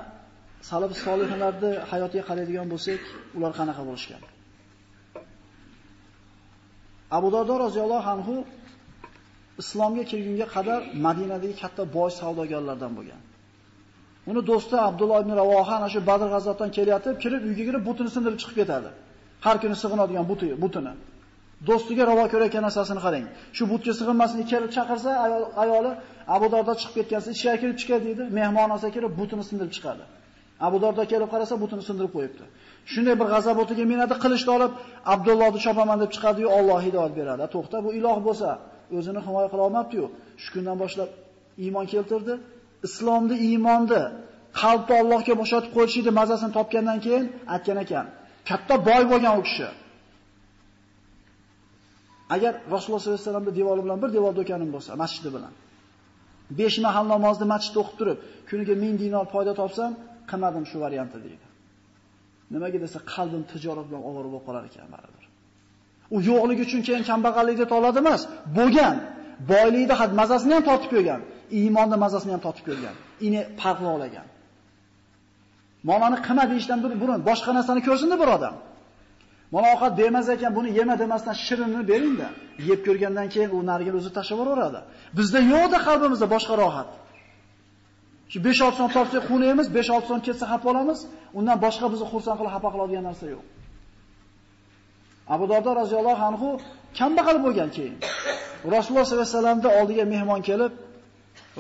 salaf 0.70 0.92
solihlarni 1.06 1.72
hayotiga 1.92 2.24
qaraydigan 2.30 2.68
bo'lsak, 2.74 3.02
ular 3.38 3.52
qanaqa 3.60 3.82
bo'lishgan? 3.90 4.22
Abu 7.18 7.28
Dardo 7.36 7.54
roziyallohu 7.66 8.08
anhu 8.16 8.36
islomga 9.62 10.04
kelgunga 10.12 10.48
qadar 10.56 10.80
Madinadagi 11.06 11.56
katta 11.62 11.84
boy 11.98 12.10
savdogarlardan 12.20 12.92
bo'lgan. 12.98 13.22
Uni 14.30 14.42
do'sti 14.50 14.76
Abdulloh 14.90 15.20
ibn 15.24 15.32
Ravoha 15.42 15.74
ana 15.80 15.90
shu 15.94 16.00
Badr 16.10 16.28
g'azotdan 16.36 16.70
kelyotib, 16.78 17.16
kirib 17.24 17.42
uyga 17.50 17.64
kirib 17.68 17.84
butini 17.90 18.10
sindirib 18.16 18.40
chiqib 18.42 18.56
ketadi. 18.62 18.90
Har 19.46 19.56
kuni 19.64 19.76
sig'inadigan 19.84 20.26
buti, 20.32 20.48
butini. 20.64 20.94
Do'stiga 21.68 22.04
ravo 22.12 22.26
ko'rayotgan 22.34 22.64
narsasini 22.68 23.02
qarang. 23.06 23.26
Shu 23.58 23.64
butga 23.72 23.94
sig'inmasini 24.00 24.44
kelib 24.52 24.72
chaqirsa, 24.78 25.10
ayoli 25.64 25.92
Abu 26.36 26.48
Dardo 26.54 26.74
chiqib 26.82 26.94
ketgansa, 26.98 27.30
ichga 27.36 27.54
kirib 27.62 27.78
chiqadi 27.82 28.04
deydi. 28.10 28.24
Mehmon 28.40 28.70
olsa 28.76 28.88
kirib 28.96 29.12
butini 29.20 29.44
sindirib 29.50 29.74
chiqadi. 29.78 30.04
Abu 30.68 30.78
Dardo 30.84 31.04
kelib 31.12 31.30
qarasa, 31.34 31.54
butini 31.64 31.84
sindirib 31.90 32.12
qo'yibdi. 32.16 32.46
Shunday 32.92 33.16
bir 33.22 33.28
g'azab 33.34 33.58
o'tiga 33.64 33.84
minadi, 33.92 34.16
qilichni 34.24 34.52
olib 34.58 34.72
Abdullohni 35.14 35.60
chopaman 35.66 35.98
deb 36.04 36.12
chiqadi-yu, 36.16 36.50
Alloh 36.58 36.80
hidoyat 36.88 37.14
beradi. 37.20 37.44
To'xta, 37.56 37.78
bu 37.86 37.90
iloh 38.00 38.18
bo'lsa, 38.28 38.50
o'zini 38.98 39.20
himoya 39.26 39.48
qila 39.52 39.64
olmabdi-yu. 39.68 40.06
Shu 40.42 40.50
kundan 40.56 40.78
boshlab 40.84 41.10
iymon 41.66 41.86
keltirdi. 41.94 42.34
Islomni, 42.88 43.36
iymonni 43.50 44.02
qalbni 44.62 44.94
Allohga 45.02 45.34
bo'shatib 45.42 45.72
qo'yishni 45.78 46.12
mazasini 46.20 46.52
topgandan 46.58 47.00
keyin 47.06 47.26
aytgan 47.56 47.78
ekan. 47.86 48.06
Katta 48.50 48.76
boy 48.90 49.04
bo'lgan 49.12 49.34
u 49.40 49.44
kishi. 49.48 49.68
Agar 52.36 52.54
Rasululloh 52.74 53.02
sollallohu 53.02 53.20
alayhi 53.20 53.28
vasallamning 53.28 53.56
devori 53.60 53.82
bilan 53.86 53.98
bir 54.04 54.10
devor 54.18 54.34
do'konim 54.40 54.70
bo'lsa, 54.76 54.92
masjidi 55.04 55.30
bilan 55.36 55.54
5 56.62 56.80
mahal 56.86 57.06
namozni 57.14 57.46
masjidda 57.54 57.80
o'qib 57.84 57.96
turib, 58.00 58.18
kuniga 58.50 58.74
1000 58.84 59.00
dinor 59.04 59.26
foyda 59.34 59.54
topsam, 59.62 59.92
qilmadim 60.30 60.64
shu 60.72 60.78
variantni 60.86 61.20
deydi. 61.26 61.46
Nimaga 62.54 62.78
desa, 62.86 63.00
qalbim 63.14 63.44
tijorat 63.52 63.86
bilan 63.90 64.04
og'ir 64.10 64.26
bo'lib 64.28 64.44
qolar 64.48 64.64
ekan 64.70 64.88
baribir. 64.96 65.19
U 66.16 66.18
yo'qligi 66.30 66.62
uchun 66.68 66.82
keyin 66.88 67.04
kambag'allikda 67.10 67.66
toladi 67.74 68.00
emas, 68.04 68.22
bo'lgan. 68.58 68.96
Boylikda 69.52 69.96
had 70.02 70.12
mazasini 70.22 70.54
ham 70.58 70.64
tortib 70.70 70.90
ko'rgan, 70.96 71.22
iymonda 71.60 71.96
mazasini 72.06 72.32
ham 72.36 72.42
tortib 72.46 72.66
ko'rgan. 72.70 72.96
Ini 73.28 73.40
farqli 73.62 73.90
olagan. 73.98 74.28
qima 75.90 76.18
qilma 76.28 76.44
deyishdan 76.52 76.80
burun 77.02 77.20
boshqa 77.30 77.52
narsani 77.58 77.82
ko'rsinda 77.88 78.16
bir 78.22 78.30
odam. 78.38 78.56
Mana 79.54 79.68
ovqat 79.74 79.94
bermas 80.00 80.28
ekan, 80.36 80.52
buni 80.58 80.70
yema 80.80 80.96
demasdan 81.02 81.36
shirinni 81.46 81.82
beringda. 81.92 82.28
Yeb 82.70 82.80
ko'rgandan 82.88 83.28
keyin 83.34 83.52
u 83.58 83.60
nariga 83.70 83.92
o'zi 84.00 84.12
tashlab 84.18 84.38
yuboradi. 84.42 84.80
Bizda 85.18 85.40
yo'qda 85.54 85.78
qalbimizda 85.88 86.28
boshqa 86.36 86.54
rohat. 86.64 86.90
Shu 88.32 88.38
5-6 88.48 88.78
so'm 88.80 88.90
topsak 88.98 89.24
quvonamiz, 89.28 89.68
5-6 89.78 90.06
so'm 90.10 90.20
ketsa 90.28 90.46
xafa 90.52 90.66
bo'lamiz. 90.68 91.00
undan 91.40 91.58
boshqa 91.66 91.86
bizni 91.94 92.06
xursand 92.12 92.36
qilib 92.40 92.52
xafa 92.56 92.70
qiladigan 92.74 93.04
narsa 93.10 93.26
yo'q. 93.34 93.44
Abu 95.36 95.46
Dardo 95.52 95.72
roziyallohu 95.82 96.24
anhu 96.30 96.48
kambag'al 97.00 97.38
bo'lgan 97.46 97.70
keyin. 97.76 97.96
Rasululloh 98.76 99.06
sollallohu 99.06 99.28
alayhi 99.28 99.36
vasallamning 99.36 99.74
oldiga 99.80 100.06
mehmon 100.14 100.42
kelib, 100.50 100.74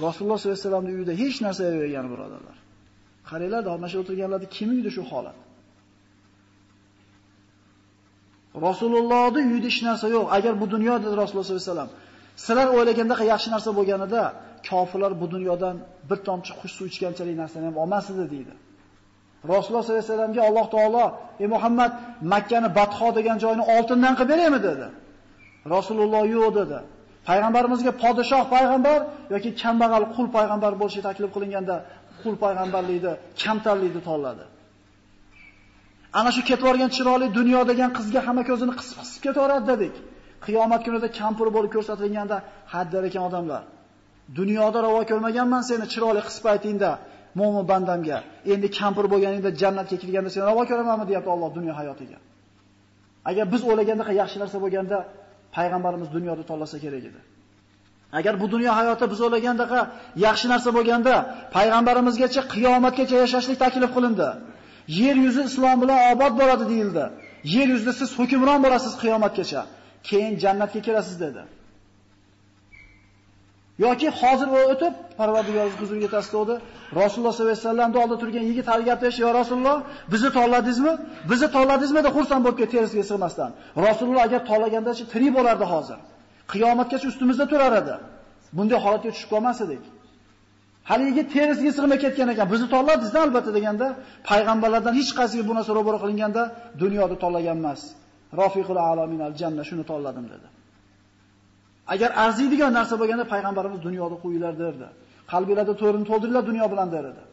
Rasululloh 0.05 0.37
sollallohu 0.39 0.51
alayhi 0.53 0.65
vasallamning 0.65 0.95
uyida 0.99 1.13
hech 1.21 1.37
narsa 1.45 1.61
yo'q 1.69 2.07
birodarlar. 2.13 2.57
Qaranglar, 3.29 3.63
mana 3.81 3.87
shu 3.91 3.97
o'tirganlarda 4.03 4.47
kim 4.55 4.69
uyda 4.75 4.89
shu 4.95 5.01
holat? 5.11 5.37
Rasulullohning 8.67 9.47
uyida 9.53 9.67
hech 9.71 9.79
narsa 9.87 10.05
yo'q. 10.15 10.25
Agar 10.37 10.53
bu 10.61 10.65
dunyoda 10.75 11.05
Rasululloh 11.21 11.47
sollallohu 11.47 11.63
alayhi 11.63 11.73
vasallam 11.73 11.91
Sizlar 12.45 12.67
o'ylaganda 12.75 13.15
yaxshi 13.33 13.49
narsa 13.55 13.69
bo'lganida 13.79 14.21
kofirlar 14.69 15.11
bu 15.21 15.25
dunyodan 15.33 15.75
bir 16.09 16.19
tomchi 16.27 16.51
xush 16.59 16.73
suv 16.77 16.85
ichganchalik 16.91 17.35
narsani 17.41 17.65
ham 17.69 17.77
olmasdi 17.83 18.25
deydi. 18.33 18.53
Rasululloh 19.43 19.83
sollallohu 19.83 20.01
alayhi 20.01 20.11
vasallamga 20.11 20.41
Alloh 20.49 20.65
taolo, 20.75 21.05
"Ey 21.39 21.47
Muhammad, 21.47 21.91
Makkani 22.33 22.69
Batho 22.77 23.07
degan 23.17 23.37
joyni 23.43 23.63
oltindan 23.75 24.13
qilib 24.17 24.29
beraymi?" 24.31 24.59
dedi. 24.67 24.87
Rasululloh 25.75 26.23
yo'q 26.35 26.47
dedi. 26.59 26.79
Payg'ambarimizga 27.27 27.91
podshoh 28.03 28.43
payg'ambar 28.55 28.99
yoki 29.33 29.49
kambag'al 29.61 30.03
qul 30.15 30.27
payg'ambar 30.35 30.71
bo'lishi 30.81 31.01
taklif 31.07 31.29
qilinganda 31.35 31.75
qul 32.21 32.35
payg'ambarlikni, 32.43 33.13
kamtarlikni 33.41 34.01
tanladi. 34.09 34.45
Ana 36.19 36.29
shu 36.35 36.41
ketib 36.49 36.65
borgan 36.69 36.89
chiroyli 36.97 37.27
dunyo 37.39 37.61
degan 37.71 37.89
qizga 37.97 38.19
hamma 38.27 38.43
ko'zini 38.49 38.73
qisib-qisib 38.79 39.21
ketaveradi 39.25 39.65
dedik. 39.71 39.95
Qiyomat 40.45 40.81
kunida 40.85 41.07
kampir 41.19 41.47
bo'lib 41.55 41.71
ko'rsatilganda 41.75 42.37
haddar 42.73 43.03
ekan 43.09 43.23
odamlar. 43.29 43.63
Dunyoda 44.39 44.79
ravo 44.85 45.01
ko'rmaganman 45.11 45.61
seni 45.69 45.85
chiroyli 45.93 46.21
qisib 46.27 46.45
aytingda, 46.53 46.91
mo'min 47.39 47.65
bandamga. 47.71 48.17
Endi 48.53 48.67
kampir 48.79 49.05
bo'lganingda 49.13 49.49
jannatga 49.61 49.95
kirganda 50.01 50.29
seni 50.33 50.43
ravo 50.49 50.63
ko'ramanmi 50.69 51.05
deyapti 51.09 51.29
Alloh 51.35 51.49
dunyo 51.57 51.73
hayotiga. 51.79 52.17
Agar 53.29 53.45
biz 53.53 53.61
o'ylaganda 53.69 54.03
yaxshi 54.21 54.37
narsa 54.43 54.57
bo'lganda 54.63 54.97
payg'ambarimiz 55.55 56.09
dunyoda 56.15 56.43
tanlasa 56.49 56.77
kerak 56.83 57.03
edi. 57.09 57.21
Agar 58.19 58.33
bu 58.41 58.45
dunyo 58.53 58.71
hayoti 58.79 59.05
biz 59.11 59.19
o'ylagandaqa 59.25 59.79
yaxshi 60.25 60.47
narsa 60.53 60.69
bo'lganda 60.77 61.13
payg'ambarimizgacha 61.55 62.41
qiyomatgacha 62.53 63.15
yashashlik 63.23 63.57
taklif 63.63 63.91
qilindi. 63.95 64.29
Yer 65.01 65.15
yuzi 65.25 65.41
islom 65.49 65.77
bilan 65.83 65.99
obod 66.11 66.33
bo'ladi 66.39 66.65
deyildi. 66.71 67.05
Yer 67.55 67.67
yuzida 67.73 67.93
siz 67.99 68.09
hukmron 68.19 68.59
bo'lasiz 68.65 68.93
qiyomatgacha. 69.01 69.61
Keyin 70.09 70.33
jannatga 70.43 70.79
kirasiz 70.87 71.17
dedi. 71.25 71.41
Yoki 73.85 74.07
hozir 74.21 74.47
o'tib 74.73 74.93
Parvardigoringiz 75.19 75.75
huzuriga 75.81 76.09
tasdiqdi. 76.15 76.55
Rasululloh 77.01 77.33
sollallohu 77.37 77.51
alayhi 77.51 77.65
vasallamning 77.65 77.99
oldida 78.03 78.17
turgan 78.23 78.43
yigit 78.49 78.67
hali 78.71 78.83
gapirish, 78.89 79.17
"Ya 79.25 79.29
Rasululloh, 79.39 79.77
bizni 80.13 80.29
tolladingizmi? 80.37 80.93
Bizni 81.31 81.47
tolladingizmi?" 81.57 81.99
deb 82.07 82.13
xursand 82.17 82.41
bo'lib 82.45 82.57
ketdi 82.61 82.73
terisiga 82.75 83.03
sig'masdan. 83.11 83.49
Rasululloh 83.87 84.23
agar 84.27 84.41
tanlagandachi 84.51 85.03
tirik 85.13 85.31
bo'lardi 85.37 85.65
hozir. 85.73 85.99
Qiyomatgacha 86.51 87.07
ustimizda 87.11 87.45
turar 87.51 87.73
edi. 87.81 87.95
Bunday 88.57 88.77
holatga 88.85 89.09
tushib 89.13 89.29
qolmas 89.33 89.57
edik. 89.65 89.83
Hali 90.89 91.03
yigit 91.09 91.27
terisiga 91.35 91.71
sig'may 91.77 91.99
ketgan 92.05 92.27
ekan. 92.33 92.47
Bizni 92.53 92.67
tolladingizda 92.75 93.19
albatta 93.25 93.51
deganda, 93.57 93.87
payg'ambarlardan 94.29 94.93
hech 94.99 95.11
qaysiga 95.19 95.43
bu 95.49 95.53
narsa 95.57 95.71
ro'baro 95.77 95.97
qilinganda 96.03 96.41
dunyoda 96.83 97.15
tanlagan 97.23 97.57
emas. 97.61 97.81
Rafiqul 98.41 98.79
alamin 98.91 99.21
al-janna 99.27 99.63
shuni 99.69 99.83
tolladim 99.91 100.25
dedi. 100.33 100.47
Agar 101.93 102.09
arziydigan 102.23 102.71
narsa 102.77 102.95
bo'lganda 103.01 103.25
payg'ambarimiz 103.33 103.79
dunyoda 103.87 104.15
qo'yilar 104.23 104.53
derdi. 104.63 104.87
Qalbingizda 105.31 105.73
to'rini 105.81 106.05
to'ldiringlar 106.09 106.43
dunyo 106.49 106.65
bilan 106.73 106.89
derdi. 106.95 107.23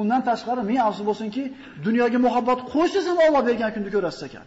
Undan 0.00 0.20
tashqari 0.28 0.62
men 0.70 0.80
afsus 0.88 1.04
bo'lsinki, 1.10 1.42
dunyoga 1.86 2.18
muhabbat 2.26 2.58
qo'ysiz 2.72 3.04
ham 3.10 3.18
Alloh 3.26 3.42
bergan 3.48 3.70
kunni 3.74 3.90
ko'rasiz 3.96 4.22
ekan. 4.28 4.46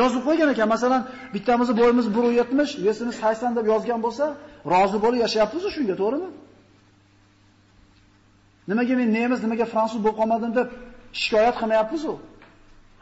Yozib 0.00 0.22
qo'ygan 0.28 0.48
ekan, 0.54 0.68
masalan, 0.74 1.02
bittamizni 1.34 1.74
bo'yimiz 1.80 2.06
170, 2.16 2.70
yesimiz 2.86 3.14
80 3.24 3.56
deb 3.58 3.66
yozgan 3.72 4.00
bo'lsa, 4.06 4.24
rozi 4.72 4.98
bo'lib 5.04 5.20
yashayapmiz 5.24 5.62
shunga, 5.76 5.94
to'g'rimi? 6.02 6.28
Nimaga 8.70 8.94
men 9.00 9.08
nemis, 9.18 9.38
nimaga 9.44 9.66
fransuz 9.72 10.00
bo'lib 10.04 10.16
qolmadim 10.20 10.52
deb 10.58 10.68
shikoyat 11.22 11.54
qilmayapmiz 11.60 12.02
u. 12.12 12.14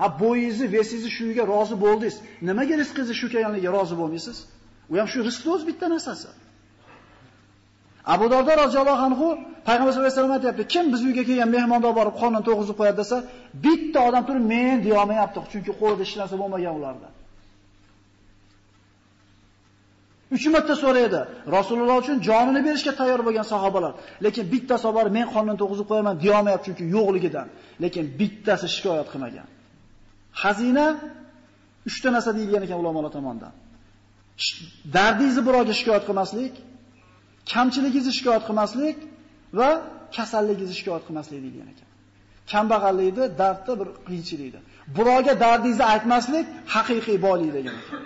Ha 0.01 0.07
bo'yingizni, 0.23 0.67
vesingizni 0.77 1.11
shuga 1.19 1.45
rozi 1.53 1.77
bo'ldingiz. 1.85 2.17
Nimaga 2.49 2.75
rizqingizni 2.83 3.15
shu 3.21 3.27
kelganligiga 3.35 3.71
rozi 3.79 3.95
bo'lmaysiz? 4.01 4.37
U 4.91 4.93
ham 5.01 5.09
shu 5.13 5.19
rizqni 5.29 5.51
o'z 5.57 5.63
bitta 5.69 5.87
narsasi. 5.95 6.29
Abu 8.15 8.27
Dardo 8.33 8.53
roziyallohu 8.63 9.03
anhu 9.09 9.27
payg'ambar 9.69 9.93
sollallohu 9.93 10.13
alayhi 10.13 10.21
vasallam 10.21 10.37
aytibdi, 10.39 10.63
kim 10.75 10.85
biz 10.93 11.01
uyga 11.09 11.23
kelgan 11.29 11.51
mehmonda 11.57 11.91
borib 11.99 12.15
qonun 12.23 12.43
to'g'izib 12.49 12.77
qo'yadi 12.81 12.99
desa, 13.03 13.17
bitta 13.65 13.99
odam 14.09 14.23
turib 14.29 14.45
men 14.55 14.77
deya 14.85 14.97
olmayapti, 15.03 15.39
chunki 15.53 15.73
qo'lida 15.81 16.03
hech 16.05 16.15
narsa 16.21 16.35
bo'lmagan 16.43 16.75
ularda. 16.79 17.09
Uch 20.35 20.47
marta 20.55 20.75
so'raydi. 20.85 21.21
Rasululloh 21.57 21.97
uchun 22.03 22.17
jonini 22.29 22.61
berishga 22.67 22.93
tayyor 23.01 23.21
bo'lgan 23.27 23.47
sahobalar. 23.53 23.93
Lekin 24.25 24.45
bitta 24.53 24.75
sahoba 24.83 25.01
men 25.19 25.27
qonun 25.35 25.57
to'g'izib 25.63 25.87
qo'yaman 25.91 26.15
deya 26.23 26.35
olmayapti 26.39 26.67
chunki 26.69 26.85
yo'qligidan. 26.97 27.47
Lekin 27.85 28.05
bittasi 28.21 28.67
shikoyat 28.75 29.09
qilmagan. 29.13 29.47
Xazina 30.43 30.87
3 31.87 32.01
ta 32.03 32.09
narsa 32.17 32.31
deyilgan 32.39 32.63
ekan 32.67 32.79
ulamolar 32.83 33.13
tomonidan. 33.17 33.53
Dardingizni 34.97 35.43
birovga 35.49 35.75
shikoyat 35.81 36.05
qilmaslik, 36.09 36.55
kamchiligingizni 37.53 38.13
shikoyat 38.19 38.45
qilmaslik 38.49 38.97
va 39.59 39.71
kasalligingizni 40.17 40.77
shikoyat 40.81 41.05
qilmaslik 41.09 41.39
deyilgan 41.45 41.69
ekan. 41.75 41.89
Kambag'allikni, 42.53 43.25
dardni 43.41 43.75
bir 43.81 43.89
qiyinchilikdir. 44.07 44.63
Birovga 44.97 45.33
dardingizni 45.45 45.85
aytmaslik 45.95 46.47
haqiqiy 46.75 47.19
boylik 47.27 47.51
degan 47.57 47.75
ekan. 47.83 48.01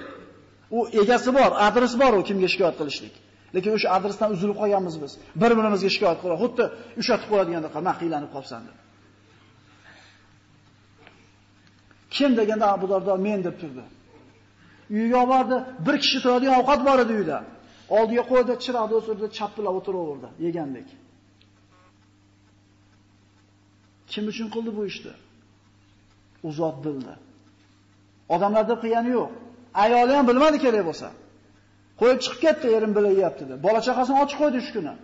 U 0.77 0.79
egasi 1.03 1.31
bor, 1.39 1.51
adresi 1.69 1.97
bor 2.03 2.13
u 2.21 2.23
kimga 2.29 2.49
shikoyat 2.53 2.77
qilishlik. 2.81 3.15
Lekin 3.55 3.71
o'sha 3.77 3.89
adresdan 3.97 4.29
uzilib 4.35 4.57
qolganmiz 4.63 4.97
biz. 5.03 5.13
Bir-birimizga 5.43 5.91
shikoyat 5.95 6.19
qilib, 6.23 6.39
xuddi 6.43 6.65
ushatib 7.01 7.29
qo'yadiganda 7.33 7.69
qilma, 7.75 7.93
qiylanib 8.01 8.31
qolsan 8.37 8.61
deb. 8.69 8.77
Kim 12.11 12.37
deganda 12.37 12.67
Abu 12.75 12.87
Dardo 12.93 13.17
men 13.27 13.45
deb 13.45 13.57
turdi. 13.61 13.85
Uyiga 14.91 15.23
bordi, 15.33 15.57
bir 15.87 15.97
kishi 16.03 16.19
turadigan 16.25 16.55
ovqat 16.61 16.81
bor 16.89 16.99
edi 17.05 17.13
uyda. 17.21 17.39
Oldiga 17.99 18.25
qo'ydi, 18.33 18.53
chiroqni 18.65 18.95
o'sirdi, 19.01 19.27
chappilab 19.39 19.75
o'tiraverdi, 19.81 20.29
yegandek. 20.47 20.89
Kim 24.13 24.25
uchun 24.33 24.49
qildi 24.55 24.71
bu 24.79 24.83
ishni? 24.91 25.15
U 26.47 26.49
zot 26.61 26.77
bildi. 26.85 27.15
deb 28.71 28.79
qilgani 28.83 29.11
yo'q. 29.19 29.31
Ayoli 29.85 30.13
ham 30.19 30.27
bilmadi 30.31 30.59
kerak 30.65 30.85
bo'lsa. 30.91 31.09
Qo'yib 32.01 32.19
chiqib 32.25 32.41
ketdi, 32.45 32.67
erim 32.77 32.93
bilayapti 32.99 33.45
deb. 33.51 33.59
Bola 33.67 33.81
chaqasini 33.87 34.19
ochib 34.25 34.39
qo'ydi 34.43 34.59
shu 34.67 34.73
kuni. 34.77 34.95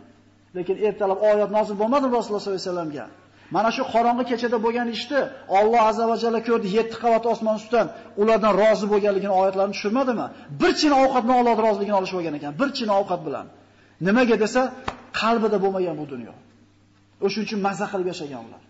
Lekin 0.57 0.77
ertalab 0.87 1.19
oyat 1.31 1.51
nozil 1.57 1.77
bo'lmadi 1.83 2.07
Rasululloh 2.17 2.43
sollallohu 2.45 2.61
alayhi 2.61 2.71
vasallamga. 2.71 3.07
Mana 3.55 3.71
shu 3.77 3.83
qorong'i 3.95 4.25
kechada 4.31 4.59
bo'lgan 4.67 4.89
ishni 4.97 5.21
Alloh 5.59 5.83
azza 5.91 6.05
va 6.11 6.17
jalla 6.23 6.41
ko'rdi 6.49 6.69
7 6.79 7.03
qavat 7.03 7.25
osmon 7.33 7.55
ustidan 7.61 7.87
ulardan 8.23 8.53
rozi 8.63 8.87
bo'lganligini 8.93 9.35
oyatlarni 9.41 9.75
tushirmadimi? 9.77 10.27
Bir 10.61 10.73
chin 10.81 10.93
ovqatni 11.03 11.33
Alloh 11.41 11.57
roziligini 11.67 11.97
olish 12.01 12.13
bo'lgan 12.17 12.35
ekan, 12.39 12.53
bir 12.61 12.69
chin 12.77 12.89
ovqat 12.99 13.21
bilan. 13.27 13.47
Nimaga 14.07 14.37
desa, 14.45 14.63
qalbida 15.21 15.57
bo'lmagan 15.65 15.97
bu 16.01 16.07
dunyo. 16.13 16.35
O'shuning 17.25 17.47
uchun 17.49 17.61
mazza 17.67 17.87
qilib 17.93 18.09
yashagan 18.13 18.43
ular. 18.47 18.63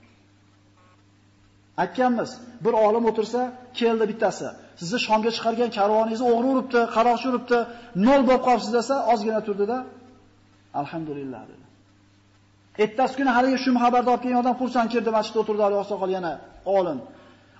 Aytganmiz, 1.82 2.30
bir 2.64 2.74
olim 2.86 3.04
o'tirsa, 3.10 3.40
keldi 3.80 4.04
bittasi. 4.10 4.46
Sizni 4.80 4.98
Shomga 5.06 5.30
chiqargan 5.36 5.70
karvoningizni 5.78 6.26
o'g'ri 6.32 6.48
uribdi, 6.54 6.80
qaroqchi 6.96 7.26
uribdi, 7.30 7.58
nol 8.06 8.20
bo'lib 8.28 8.42
qolibsiz 8.48 8.72
desa, 8.78 8.94
ozgina 9.12 9.40
turdida, 9.46 9.78
alhamdulillah 10.80 11.42
dedi. 11.52 11.65
Ertasi 12.84 13.14
kuni 13.18 13.30
haligi 13.36 13.58
shu 13.64 13.70
xabarni 13.84 14.10
olib 14.12 14.22
kelgan 14.24 14.40
odam 14.44 14.56
xursand 14.60 14.88
kirdi, 14.94 15.10
masjidda 15.16 15.38
o'tirdi, 15.42 15.62
Ali 15.68 15.76
oqsoqol 15.82 16.10
yana 16.16 16.32
olim. 16.78 16.98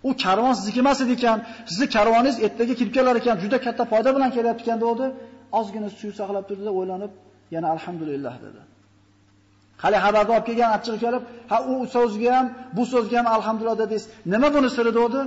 U 0.08 0.10
karvon 0.24 0.54
sizniki 0.58 0.80
emas 0.84 0.98
edi 1.04 1.12
ekan, 1.18 1.38
sizni 1.70 1.86
karvoningiz 1.96 2.36
ertaga 2.46 2.74
kirib 2.80 2.92
kelar 2.96 3.14
ekan, 3.20 3.36
juda 3.42 3.58
katta 3.66 3.84
foyda 3.92 4.10
bilan 4.16 4.30
kelyapti 4.36 4.62
ekan 4.64 4.78
dedi. 4.86 5.06
Ozgina 5.58 5.88
suv 6.00 6.12
saqlab 6.20 6.44
turdi-da, 6.48 6.72
o'ylanib, 6.78 7.12
yana 7.54 7.66
alhamdulillah 7.74 8.34
dedi. 8.44 8.60
Hali 9.82 9.98
xabarni 10.04 10.32
olib 10.36 10.46
kelgan 10.48 10.70
achchiq 10.76 10.96
kelib, 11.04 11.22
ha 11.50 11.56
u 11.72 11.74
so'zga 11.94 12.30
ham, 12.36 12.46
bu 12.76 12.82
so'zga 12.92 13.16
ham 13.20 13.28
alhamdulillah 13.36 13.78
dedingiz. 13.82 14.04
Nima 14.32 14.48
buni 14.56 14.68
siri 14.76 14.92
dedi? 15.00 15.20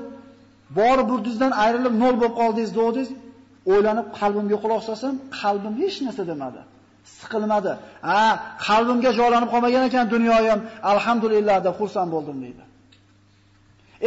Bor 0.79 0.97
burdingizdan 1.09 1.51
ayrilib 1.63 1.95
nol 2.03 2.15
bo'lib 2.19 2.35
qoldingiz 2.41 2.71
dedingiz. 2.79 3.09
O'ylanib 3.71 4.07
qalbimga 4.19 4.57
quloq 4.63 4.81
solsam, 4.89 5.13
qalbim 5.41 5.73
hech 5.81 5.97
narsa 6.05 6.23
demadi. 6.31 6.61
Siqilmadi. 7.19 7.73
Ha, 8.09 8.21
qalbimga 8.67 9.11
joylanib 9.19 9.49
qolmagan 9.53 9.83
ekan 9.89 10.05
dunyoyim, 10.15 10.59
alhamdulillah 10.91 11.57
deb 11.67 11.75
xursand 11.79 12.09
bo'ldim 12.15 12.37
deydi. 12.45 12.63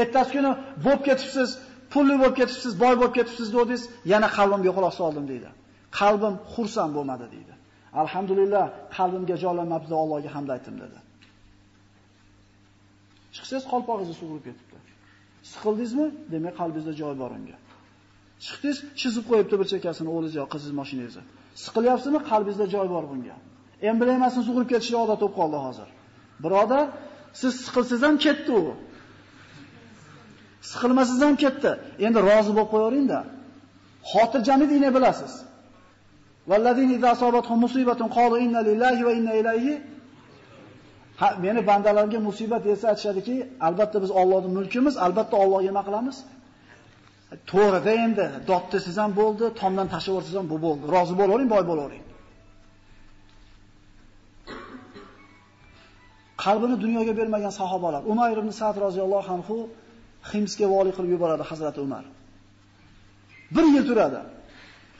Ertasi 0.02 0.30
kuni 0.34 0.50
bo'lib 0.84 1.02
ketibsiz, 1.08 1.48
pulli 1.92 2.14
bo'lib 2.22 2.36
ketibsiz, 2.40 2.72
boy 2.82 2.94
bo'lib 3.00 3.14
ketibsiz 3.18 3.48
dedingiz, 3.56 3.82
yana 4.12 4.28
qalbimga 4.38 4.72
quloq 4.76 4.94
soldim 5.00 5.24
deydi. 5.32 5.48
Qalbim 6.00 6.34
xursand 6.54 6.92
bo'lmadi 6.96 7.26
deydi. 7.34 7.54
Alhamdulillah, 8.02 8.64
qalbimga 8.96 9.36
joylanmabdi, 9.44 9.92
Allohga 10.02 10.30
hamd 10.36 10.48
aytdim 10.54 10.76
dedi. 10.84 10.98
Chiqsangiz 13.34 13.64
qalpog'ingiz 13.72 14.16
sug'urib 14.20 14.44
ketibdi. 14.48 14.78
Siqildingizmi? 15.52 16.06
Demak, 16.32 16.54
qalbingizda 16.60 16.92
joy 17.02 17.14
bor 17.22 17.30
unga. 17.38 17.56
Chiqdingiz, 18.46 18.78
chizib 19.00 19.24
qo'yibdi 19.30 19.54
bir 19.60 19.66
chekkasini 19.72 20.08
o'g'lingiz 20.14 20.34
yo 20.40 20.44
qizingiz 20.52 20.76
mashinangizni. 20.80 21.24
Siqilyapsizmi? 21.64 22.20
Qalbingizda 22.30 22.66
joy 22.74 22.86
bor 22.94 23.04
bunga. 23.10 23.36
Emblemasini 23.90 24.44
sug'urib 24.48 24.68
ketishga 24.72 24.98
odat 25.04 25.18
bo'lib 25.22 25.36
qoldi 25.40 25.58
hozir. 25.66 25.88
Birodar, 26.44 26.86
siz 27.40 27.52
siqilsiz 27.66 28.00
ham 28.06 28.16
ketdi 28.24 28.52
u. 28.60 28.62
Siqilmasiz 30.70 31.18
ham 31.26 31.36
ketdi. 31.44 31.70
Endi 32.06 32.18
rozi 32.28 32.52
bo'lib 32.56 32.70
qo'yaveringda. 32.74 33.20
Xotirjamlikni 34.12 34.90
bilasiz. 34.96 35.32
Vallazina 36.50 36.92
idza 36.98 37.08
asabatuhum 37.16 37.58
musibatun 37.66 38.08
qalu 38.16 38.36
inna 38.44 38.60
lillahi 38.68 39.02
va 39.08 39.12
inna 39.18 39.32
ilayhi 39.40 39.74
Ha, 41.20 41.28
meni 41.44 41.60
bandalarga 41.70 42.18
musibat 42.28 42.62
yetsa 42.70 42.86
aytishadiki, 42.92 43.34
albatta 43.66 43.98
biz 44.04 44.10
Allohning 44.20 44.54
mulkimiz, 44.58 44.94
albatta 45.06 45.36
Allohga 45.42 45.68
nima 45.70 45.82
qilamiz? 45.88 46.16
To'g'rida 47.50 47.92
endi 48.04 48.24
dotni 48.50 48.78
siz 48.86 48.96
ham 49.02 49.12
bo'ldi, 49.20 49.44
tomdan 49.60 49.86
tashib 49.94 50.10
yuborsiz 50.12 50.34
ham 50.38 50.46
bu 50.52 50.56
bo'ldi. 50.64 50.84
Rozi 50.94 51.14
bo'lavering, 51.20 51.48
boy 51.54 51.64
bo'lavering. 51.70 52.04
Qalbini 56.44 56.76
dunyoga 56.84 57.12
bermagan 57.20 57.52
sahobalar, 57.60 58.02
Umayr 58.12 58.36
ibn 58.42 58.50
Sa'd 58.60 58.76
roziyallohu 58.86 59.30
anhu 59.36 59.56
Himsga 60.30 60.66
vali 60.74 60.90
qilib 60.96 61.10
yuboradi 61.14 61.44
Hazrat 61.50 61.76
Umar. 61.84 62.04
Bir 63.54 63.66
yil 63.74 63.84
turadi. 63.90 64.20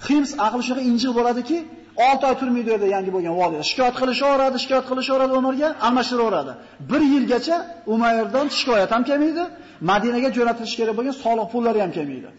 Hims 0.06 0.30
aqli 0.46 0.62
shunga 0.68 0.82
injiq 0.90 1.12
bo'ladiki, 1.18 1.58
6 1.96 2.26
oy 2.26 2.34
turmaydi 2.40 2.70
yerda 2.74 2.86
yangi 2.96 3.10
bo'lgan 3.16 3.34
vodiyda. 3.40 3.64
Shikoyat 3.70 3.94
qilishaveradi, 4.00 4.56
shikoyat 4.64 4.86
qilishaveradi 4.90 5.32
Umarga, 5.40 5.68
almashtiraveradi. 5.86 6.52
1 6.90 7.00
yilgacha 7.14 7.56
Umayrdan 7.94 8.46
shikoyat 8.58 8.90
ham 8.94 9.02
kelmaydi, 9.10 9.44
Madinaga 9.90 10.28
jo'natilish 10.36 10.74
kerak 10.78 10.94
bo'lgan 10.98 11.14
soliq 11.24 11.48
pullari 11.52 11.80
ham 11.84 11.92
kelmaydi. 11.96 12.30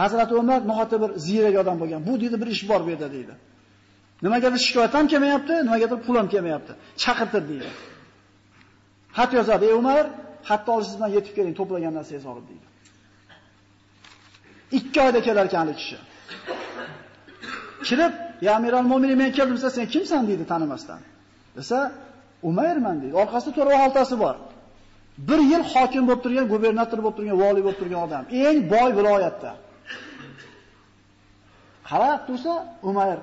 Hazrat 0.00 0.32
Umar 0.32 0.60
nihoyatda 0.68 0.96
bir 1.02 1.10
ziyrak 1.26 1.54
odam 1.62 1.76
bo'lgan. 1.82 2.00
Bu 2.08 2.12
dedi 2.22 2.36
bir 2.42 2.48
ish 2.54 2.62
bor 2.70 2.80
bu 2.86 2.90
yerda 2.94 3.08
deydi. 3.16 3.34
Nimagadir 4.24 4.60
shikoyat 4.66 4.92
ham 4.98 5.06
kelmayapti, 5.12 5.54
nimagadir 5.66 5.98
pul 6.06 6.16
ham 6.20 6.28
kelmayapti. 6.34 6.72
Chaqirtir 7.02 7.42
deydi. 7.50 7.70
Xat 9.18 9.30
yozadi, 9.38 9.64
"Ey 9.70 9.74
Umar, 9.82 10.04
xatni 10.48 10.70
olishingiz 10.74 10.98
bilan 10.98 11.10
yetib 11.16 11.32
keling, 11.38 11.54
to'plagan 11.60 11.92
narsangizni 11.98 12.30
olib" 12.34 12.46
deydi. 12.50 12.66
2 14.72 15.00
oyda 15.06 15.20
kelar 15.26 15.44
ekan 15.50 15.66
kishi. 15.80 15.96
Kirib, 17.88 18.14
"Ya 18.44 18.50
Amiral 18.58 18.86
Mo'minin, 18.92 19.16
men 19.22 19.30
keldim, 19.36 19.54
desa, 19.58 19.70
sen 19.78 19.86
kimsan?" 19.94 20.22
deydi 20.28 20.44
tanimasdan. 20.52 21.00
Desa, 21.56 21.78
"Umayrman" 22.50 22.96
deydi. 23.02 23.14
Orqasida 23.22 23.52
to'ra 23.58 23.74
xaltasi 23.82 24.14
bor. 24.24 24.36
Bir 25.28 25.40
yil 25.52 25.62
hokim 25.72 26.04
bo'lib 26.08 26.22
turgan, 26.24 26.46
gubernator 26.52 26.98
bo'lib 27.04 27.16
turgan, 27.18 27.36
vali 27.44 27.60
bo'lib 27.66 27.78
turgan 27.80 28.00
odam. 28.06 28.24
Eng 28.46 28.58
boy 28.72 28.90
viloyatda. 28.98 29.50
Qarab 31.90 32.20
tursa, 32.28 32.52
Umayr. 32.88 33.18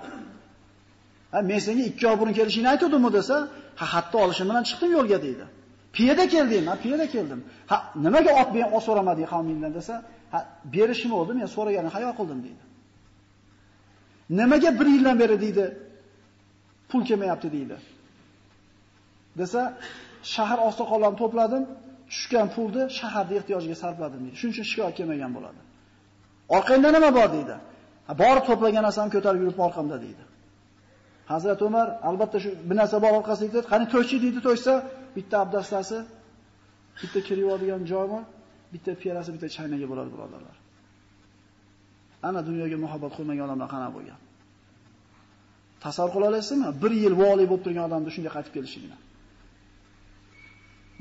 Ha, 1.32 1.38
men 1.50 1.60
senga 1.66 1.84
2 1.84 2.08
oy 2.10 2.16
burun 2.20 2.34
kelishingni 2.40 2.70
aytdim-ku 2.74 3.10
desa, 3.18 3.36
ha, 3.80 3.86
xatni 3.94 4.18
olishim 4.26 4.48
bilan 4.50 4.64
chiqdim 4.70 4.92
yo'lga 4.98 5.18
deydi. 5.26 5.46
Piyoda 5.96 6.26
keldim, 6.34 6.64
ha, 6.70 6.76
piyoda 6.84 7.06
keldim. 7.16 7.40
Ha, 7.72 7.78
nimaga 8.06 8.32
ot 8.42 8.50
bilan 8.56 8.70
ot 8.78 8.84
so'ramading 8.88 9.28
qavmingdan 9.34 9.72
desa, 9.78 9.94
ha, 10.34 10.40
berishim 10.76 11.12
oldim, 11.20 11.36
men 11.42 11.50
so'raganim 11.56 11.92
hayo 11.96 12.10
qildim 12.20 12.40
deydi. 12.46 12.64
Nimaga 14.30 14.80
bir 14.80 14.86
yildan 14.86 15.20
beri 15.20 15.42
deydi, 15.42 15.78
pul 16.90 17.06
kelmayapti 17.06 17.52
deydi. 17.52 17.78
Desa, 19.38 19.62
shahar 20.34 20.60
ostoqollarni 20.68 21.18
to'pladim, 21.24 21.64
tushgan 22.12 22.48
pulni 22.56 22.84
shaharda 23.00 23.34
ehtiyojiga 23.40 23.76
sarfladim 23.84 24.20
deydi. 24.26 24.36
Shuning 24.40 24.54
uchun 24.56 24.66
shikoyat 24.72 24.94
kelmagan 25.00 25.32
bo'ladi. 25.38 25.62
Orqangda 26.58 26.90
nima 26.96 27.10
bor 27.18 27.30
deydi. 27.36 27.56
Ha, 28.08 28.14
borib 28.24 28.44
to'plagan 28.50 28.84
narsamni 28.88 29.12
ko'tarib 29.16 29.40
yurib 29.44 29.60
orqamda 29.68 29.98
deydi. 30.06 30.24
Hazrat 31.32 31.60
Umar 31.68 31.88
albatta 32.10 32.38
shu 32.44 32.50
bir 32.70 32.76
narsa 32.82 32.98
bor 33.06 33.14
orqasida 33.20 33.46
aytadi, 33.48 33.66
qani 33.74 33.86
to'ychi 33.94 34.16
deydi, 34.24 34.40
to'ysa 34.48 34.74
bitta 35.18 35.36
abdastasi, 35.44 35.98
bitta 37.02 37.20
kirib 37.28 37.48
joyi 37.92 38.20
bitta 38.74 38.92
piyolasi, 39.02 39.30
bitta 39.36 39.48
chaynagi 39.56 39.86
bo'ladi, 39.92 40.10
birodarlar. 40.16 40.56
Ana 42.28 42.40
dunyoga 42.50 42.78
muhabbat 42.86 43.12
qilmagan 43.18 43.44
odamlar 43.48 43.70
qana 43.76 43.88
bo'lgan. 43.96 44.20
Tasavvur 45.84 46.12
qila 46.16 46.26
olasizmi? 46.32 46.68
1 46.84 46.92
yil 47.04 47.14
vali 47.22 47.46
bo'lib 47.50 47.64
turgan 47.66 47.84
odamni 47.90 48.10
shunga 48.16 48.32
qaytib 48.36 48.54
kelishligini. 48.58 48.98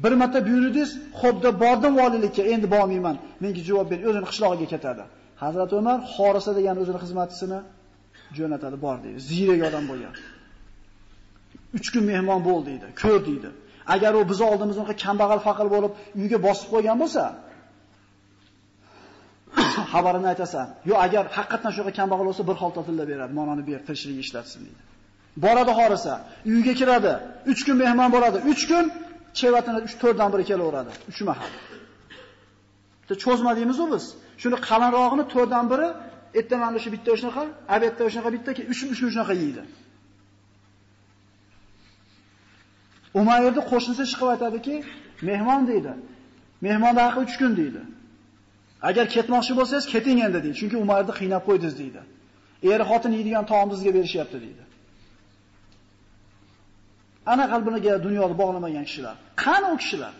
Bir 0.04 0.12
marta 0.20 0.38
buyurdingiz, 0.48 0.90
xo'pda 1.20 1.40
deb 1.46 1.56
bordim 1.64 1.92
valilikka, 2.00 2.42
endi 2.54 2.66
bormayman. 2.74 3.16
Menga 3.42 3.62
javob 3.68 3.86
ber, 3.92 3.98
o'zini 4.08 4.26
qishlog'iga 4.30 4.66
ketadi. 4.74 5.04
Hazrat 5.42 5.70
Umar 5.80 5.98
Xorisa 6.14 6.52
degan 6.58 6.76
o'zini 6.82 6.98
xizmatchisini 7.04 7.58
jo'natadi, 8.38 8.76
bor 8.84 8.96
deydi. 9.04 9.18
Ziyrak 9.30 9.60
odam 9.68 9.84
bo'lgan. 9.90 10.14
3 11.78 11.92
kun 11.94 12.04
mehmon 12.12 12.40
bo'l 12.48 12.60
deydi, 12.68 12.86
ko'r 13.02 13.20
deydi. 13.28 13.50
Agar 13.94 14.12
u 14.18 14.22
biz 14.30 14.40
oldimizda 14.50 14.94
kambag'al 15.04 15.40
faqir 15.48 15.66
bo'lib 15.74 15.92
uyga 16.20 16.38
bosib 16.46 16.68
qo'ygan 16.74 16.96
bo'lsa, 17.02 17.22
xabarini 19.92 20.28
aytasan. 20.32 20.66
Yo 20.90 20.94
agar 21.06 21.24
haqiqatan 21.36 21.70
shunaqa 21.74 21.92
kambag'al 21.98 22.26
bo'lsa 22.30 22.42
bir 22.48 22.56
xolta 22.62 22.80
tilda 22.88 23.04
beradi, 23.10 23.32
manoni 23.38 23.62
ber, 23.68 23.80
tirishlik 23.86 24.18
ishlatsin 24.24 24.60
deydi. 24.66 24.82
Boradi 25.44 25.72
xorisa, 25.80 26.14
uyga 26.52 26.74
kiradi, 26.80 27.12
3 27.52 27.64
kun 27.66 27.76
mehmon 27.84 28.08
bo'ladi. 28.14 28.38
3 28.52 28.68
kun 28.70 28.84
chevatini 29.38 29.80
3-4 29.88 30.18
dan 30.20 30.28
biri 30.32 30.44
kelaveradi. 30.50 30.90
3 31.08 31.20
mahal. 31.28 31.50
Bitta 33.02 33.14
cho'zma 33.24 33.50
deymiz-ku 33.58 33.86
biz. 33.94 34.04
Shuni 34.42 34.56
qalinrog'ini 34.68 35.24
4 35.34 35.50
dan 35.54 35.64
biri 35.72 35.88
ertaman 36.38 36.72
shu 36.84 36.88
bitta 36.94 37.12
shunaqa, 37.20 37.42
abetda 37.76 38.02
shunaqa 38.12 38.30
bitta, 38.36 38.50
3 38.52 38.82
3 38.82 39.12
shunaqa 39.14 39.34
yeydi. 39.42 39.62
Umayrni 43.20 43.62
qo'shnisi 43.70 44.04
chiqib 44.10 44.28
aytadiki, 44.34 44.74
mehmon 45.28 45.62
deydi. 45.70 45.92
Mehmon 46.66 46.94
haqi 47.04 47.20
3 47.20 47.38
kun 47.40 47.52
deydi. 47.60 47.82
Agar 48.88 49.06
ketmoqchi 49.14 49.52
bo'lsangiz, 49.58 49.86
keting 49.94 50.18
endi 50.26 50.38
deydi. 50.44 50.56
Chunki 50.60 50.76
Umarni 50.84 51.12
qiynab 51.20 51.42
qo'ydingiz 51.48 51.74
deydi. 51.82 52.00
Er 52.72 52.80
xotin 52.90 53.12
yeydigan 53.18 53.44
taomni 53.50 53.74
sizga 53.78 53.92
berishyapti 53.96 54.38
deydi. 54.44 54.64
Ana 57.32 57.44
qalbiniga 57.52 57.92
dunyoni 58.06 58.34
bog'lamagan 58.42 58.84
kishilar. 58.88 59.16
Qani 59.44 59.66
u 59.74 59.76
kishilar? 59.82 60.14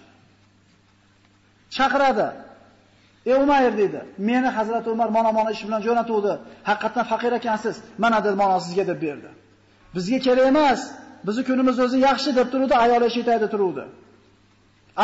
Chaqiradi. 1.76 2.28
Ey 3.30 3.36
Umayr 3.44 3.72
dedi. 3.82 4.00
Meni 4.28 4.48
Hazrat 4.56 4.84
Umar 4.94 5.08
mana-mana 5.16 5.50
ish 5.56 5.62
bilan 5.66 5.80
jo'natuvdi. 5.86 6.32
Haqiqatan 6.68 7.04
faqir 7.12 7.32
ekansiz. 7.40 7.76
Mana 8.02 8.18
dedi, 8.24 8.36
mana 8.42 8.56
sizga 8.66 8.84
deb 8.90 8.98
berdi. 9.06 9.30
Bizga 9.94 10.18
kerak 10.26 10.46
emas. 10.52 10.80
Bizi 11.26 11.40
kunimiz 11.48 11.76
o'zi 11.84 11.98
yaxshi 12.08 12.30
deb 12.38 12.48
turuvdi, 12.52 12.74
ayol 12.84 13.02
eshitadi 13.08 13.46
turuvdi. 13.54 13.84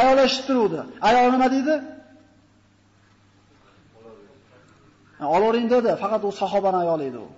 Ayol 0.00 0.18
eshitib 0.26 0.46
turuvdi. 0.48 0.80
Ayol 1.08 1.26
nima 1.34 1.48
deydi? 1.54 1.74
Olavering 5.36 5.68
dedi, 5.70 5.90
faqat 6.02 6.22
u 6.24 6.32
sahobani 6.32 6.78
ayoli 6.84 7.04
edi 7.10 7.18
u. 7.26 7.28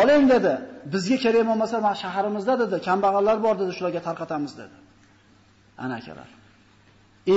Oling 0.00 0.24
dedi. 0.34 0.52
Bizga 0.92 1.16
kerak 1.24 1.44
bo'lmasa, 1.50 1.76
mana 1.86 1.96
shaharimizda 2.02 2.54
dedi, 2.62 2.76
kambag'allar 2.88 3.36
bor 3.46 3.54
dedi, 3.60 3.72
shularga 3.78 4.00
tarqatamiz 4.08 4.52
dedi. 4.60 4.76
Ana 5.84 5.94
akalar. 6.00 6.28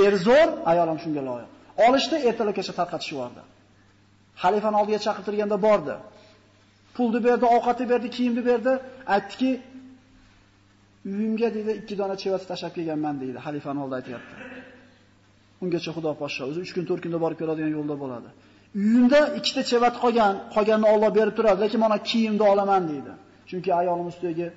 Er 0.01 0.13
zo'r, 0.27 0.49
ayol 0.71 0.87
ham 0.91 0.99
shunga 1.03 1.21
loyiq. 1.29 1.49
Olishdi, 1.85 2.15
ertalabgacha 2.29 2.73
tarqatishib 2.79 3.13
yubordi. 3.15 3.41
Xalifani 4.43 4.77
oldiga 4.81 4.99
chaqirtirganda 5.05 5.57
bordi. 5.67 5.95
Pulni 6.95 7.19
berdi, 7.27 7.45
ovqatni 7.55 7.85
berdi, 7.91 8.07
kiyimni 8.15 8.41
berdi, 8.49 8.71
aytdiki, 9.15 9.51
uyimga 11.11 11.49
dedi, 11.57 11.71
ikki 11.81 11.95
dona 12.01 12.15
chevasi 12.23 12.45
tashab 12.51 12.71
kelganman 12.77 13.15
deydi, 13.21 13.37
xalifani 13.45 13.79
oldida 13.83 13.97
aytayapti. 13.99 14.33
Ungacha 15.63 15.91
Xudo 15.95 16.11
poshsho, 16.21 16.43
o'zi 16.49 16.59
3 16.65 16.73
kun, 16.75 16.83
4 16.91 17.01
kunda 17.03 17.17
borib 17.23 17.37
keladigan 17.41 17.71
yo'lda 17.77 17.95
bo'ladi. 18.03 18.29
Uyimda 18.75 19.19
ikkita 19.39 19.61
chevat 19.71 19.95
qolgan, 20.03 20.33
qolganini 20.55 20.87
Alloh 20.93 21.11
berib 21.17 21.35
turadi, 21.37 21.59
lekin 21.63 21.79
mana 21.85 21.97
kiyimni 22.09 22.43
olaman 22.51 22.83
deydi. 22.91 23.11
Chunki 23.49 23.69
ayolim 23.79 24.07
ustidagi 24.11 24.47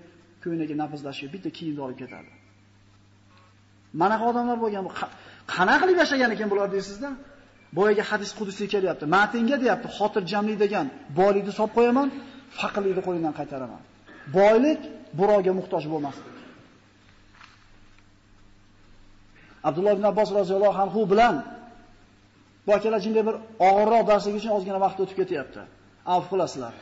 ko'ynagi 0.42 0.74
nafizlashib, 0.82 1.28
bitta 1.34 1.50
kiyimni 1.56 1.80
olib 1.86 1.98
ketadi. 2.02 2.30
Mana 4.00 4.16
odamlar 4.28 4.58
bo'lgan 4.64 4.82
bu 4.86 4.90
qana 5.54 5.74
qilib 5.80 5.96
yashagan 6.02 6.30
ekan 6.34 6.48
bular 6.52 6.68
deysizda? 6.76 7.10
Boyaga 7.76 8.04
hadis 8.10 8.30
qudusga 8.38 8.66
kelyapti. 8.74 9.04
Matinga 9.16 9.56
deyapti, 9.62 9.88
xotirjamlik 9.98 10.56
degan 10.64 10.86
boylikni 11.18 11.52
solib 11.58 11.74
qo'yaman, 11.78 12.08
faqirlikni 12.60 13.02
qo'yindan 13.08 13.34
qaytaraman. 13.38 13.82
Boylik 14.38 14.80
birovga 15.18 15.52
muhtoj 15.58 15.84
bo'lmaslik. 15.92 16.28
Abdulloh 19.68 19.92
ibn 19.98 20.04
Abbos 20.12 20.28
roziyallohu 20.38 20.78
anhu 20.84 21.00
bilan 21.12 21.34
bu 22.66 22.70
akalar 22.76 23.00
bir 23.28 23.36
og'irroq 23.68 24.02
darslik 24.10 24.34
uchun 24.38 24.50
ozgina 24.56 24.78
vaqt 24.84 24.98
o'tib 25.02 25.16
ketyapti. 25.20 25.60
Avf 26.14 26.26
qilasizlar. 26.32 26.74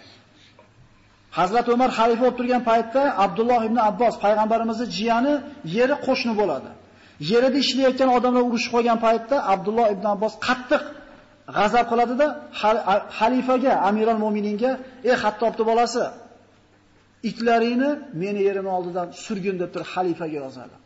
Hazrat 1.38 1.66
Umar 1.74 1.90
xalifa 1.98 2.22
bo'lib 2.24 2.36
turgan 2.40 2.62
paytda 2.70 3.02
Abdulloh 3.24 3.60
ibn 3.68 3.78
Abbos 3.90 4.14
payg'ambarimizning 4.24 4.90
jiyani 4.98 5.34
yeri 5.76 5.94
qo'shni 6.06 6.32
bo'ladi. 6.40 6.70
Yerida 7.30 7.58
ishlayotgan 7.64 8.08
odamlar 8.16 8.42
urushib 8.48 8.70
qolgan 8.76 8.98
paytda 9.06 9.36
Abdulloh 9.54 9.86
ibn 9.94 10.04
Abbos 10.14 10.34
qattiq 10.46 10.82
g'azab 11.56 11.84
qiladida 11.90 12.26
xalifaga, 13.18 13.72
Amirul 13.88 14.20
Mo'mininga, 14.24 14.70
"Ey 15.08 15.14
Xattobni 15.22 15.64
bolasi, 15.70 16.04
itlaringni 17.30 17.90
meni 18.22 18.40
yerim 18.48 18.66
oldidan 18.76 19.06
surgin" 19.24 19.56
deb 19.62 19.70
turib 19.74 19.88
xalifaga 19.94 20.38
yozadi. 20.44 20.76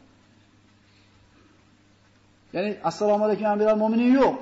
Ya'ni 2.54 2.70
assalomu 2.90 3.22
alaykum 3.26 3.46
Amirul 3.54 3.78
Mu'minin 3.82 4.10
yo'q. 4.20 4.36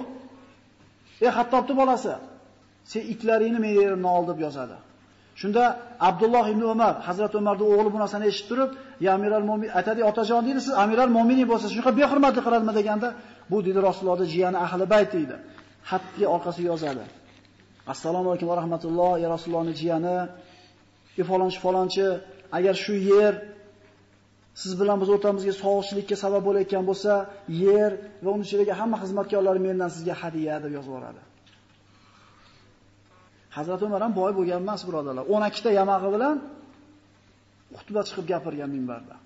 Ey 1.25 1.31
Hattobning 1.37 1.77
bolasi, 1.83 2.15
sen 2.91 3.03
itlaringni 3.13 3.61
men 3.65 3.73
yerimdan 3.81 4.13
ol 4.19 4.25
deb 4.31 4.39
yozadi. 4.47 4.77
Shunda 5.41 5.65
Abdulloh 6.09 6.47
ibn 6.53 6.63
Umar, 6.75 6.95
Hazrat 7.09 7.33
Umarning 7.41 7.69
o'g'li 7.75 7.91
bu 7.95 7.99
narsani 8.05 8.25
eshitib 8.31 8.49
turib, 8.51 8.71
"Ya 9.05 9.11
Amiral 9.17 9.45
Mo'min, 9.49 9.69
aytadi, 9.79 10.01
otajon 10.11 10.41
deydi, 10.47 10.61
siz 10.67 10.75
Amiral 10.85 11.11
Mo'minin 11.17 11.47
bo'lsa, 11.53 11.67
shunaqa 11.73 11.93
behurmatlik 12.01 12.43
qiladimi?" 12.47 12.73
deganda, 12.79 13.09
bu 13.51 13.57
dedi 13.67 13.79
Rasulullohning 13.89 14.31
jiyani 14.35 14.59
ahli 14.67 14.85
bayt 14.95 15.11
deydi. 15.17 15.37
Xatni 15.91 16.25
orqasiga 16.35 16.69
yozadi. 16.73 17.05
Assalomu 17.93 18.27
alaykum 18.31 18.49
va 18.53 18.57
rahmatulloh, 18.63 19.13
ya 19.23 19.29
Rasulullohning 19.35 19.77
jiyani, 19.83 20.17
e 21.21 21.23
falonchi 21.31 21.59
falonchi, 21.65 22.07
agar 22.57 22.75
shu 22.85 22.95
yer 23.11 23.35
siz 24.61 24.73
bilan 24.81 24.97
biz 25.03 25.09
o'rtamizga 25.15 25.55
sog'ishlikka 25.63 26.17
sabab 26.25 26.43
bo'layotgan 26.49 26.85
bo'lsa, 26.91 27.13
yer 27.67 27.91
va 28.25 28.29
uning 28.35 28.47
ichidagi 28.49 28.73
hamma 28.81 28.97
xizmatkorlar 29.03 29.57
mendan 29.67 29.91
sizga 29.95 30.15
hadiya 30.23 30.57
deb 30.65 30.73
yozib 30.77 30.91
yuboradi. 30.93 31.23
Hazrat 33.57 33.81
Umar 33.87 34.01
ham 34.05 34.13
boy 34.21 34.33
bo'lgan 34.39 34.59
emas, 34.65 34.81
birodarlar. 34.89 35.25
12 35.37 35.63
ta 35.65 35.71
yamag'i 35.81 36.09
bilan 36.15 36.37
xutba 37.79 38.01
chiqib 38.09 38.27
gapirgan 38.33 38.71
minbarda. 38.77 39.17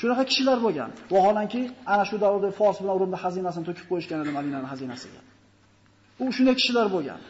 Shunaqa 0.00 0.24
kishilar 0.30 0.58
bo'lgan. 0.64 0.90
Vaholanki, 1.14 1.62
ana 1.92 2.04
shu 2.08 2.16
davrda 2.24 2.48
Fors 2.58 2.76
bilan 2.82 2.94
urumda 2.98 3.18
xazinasini 3.24 3.64
to'kib 3.68 3.86
qo'yishgan 3.90 4.18
edi 4.22 4.30
Madinaning 4.38 4.68
xazinasiga. 4.72 5.20
U 6.22 6.24
shunday 6.36 6.54
kishilar 6.60 6.86
bo'lgan. 6.94 7.20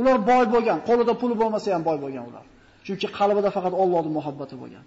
Ular 0.00 0.16
boy 0.30 0.44
bo'lgan, 0.54 0.78
qo'lida 0.88 1.12
puli 1.20 1.34
bo'lmasa 1.42 1.68
ham 1.74 1.82
boy 1.88 1.98
bo'lgan 2.04 2.24
ular. 2.30 2.44
Chunki 2.86 3.06
qalbida 3.18 3.48
faqat 3.56 3.74
Allohning 3.82 4.14
muhabbati 4.18 4.54
bo'lgan. 4.62 4.84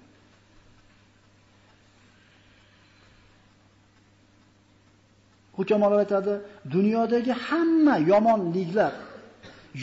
Hukamolar 5.57 5.99
aytadi, 6.03 6.33
dunyodagi 6.75 7.33
hamma 7.47 7.95
yomonliklar, 8.11 8.93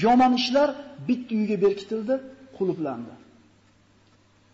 yomon 0.05 0.33
ishlar 0.41 0.69
bitta 1.09 1.33
uyga 1.41 1.57
berkitildi, 1.65 2.15
qulublandi. 2.57 3.15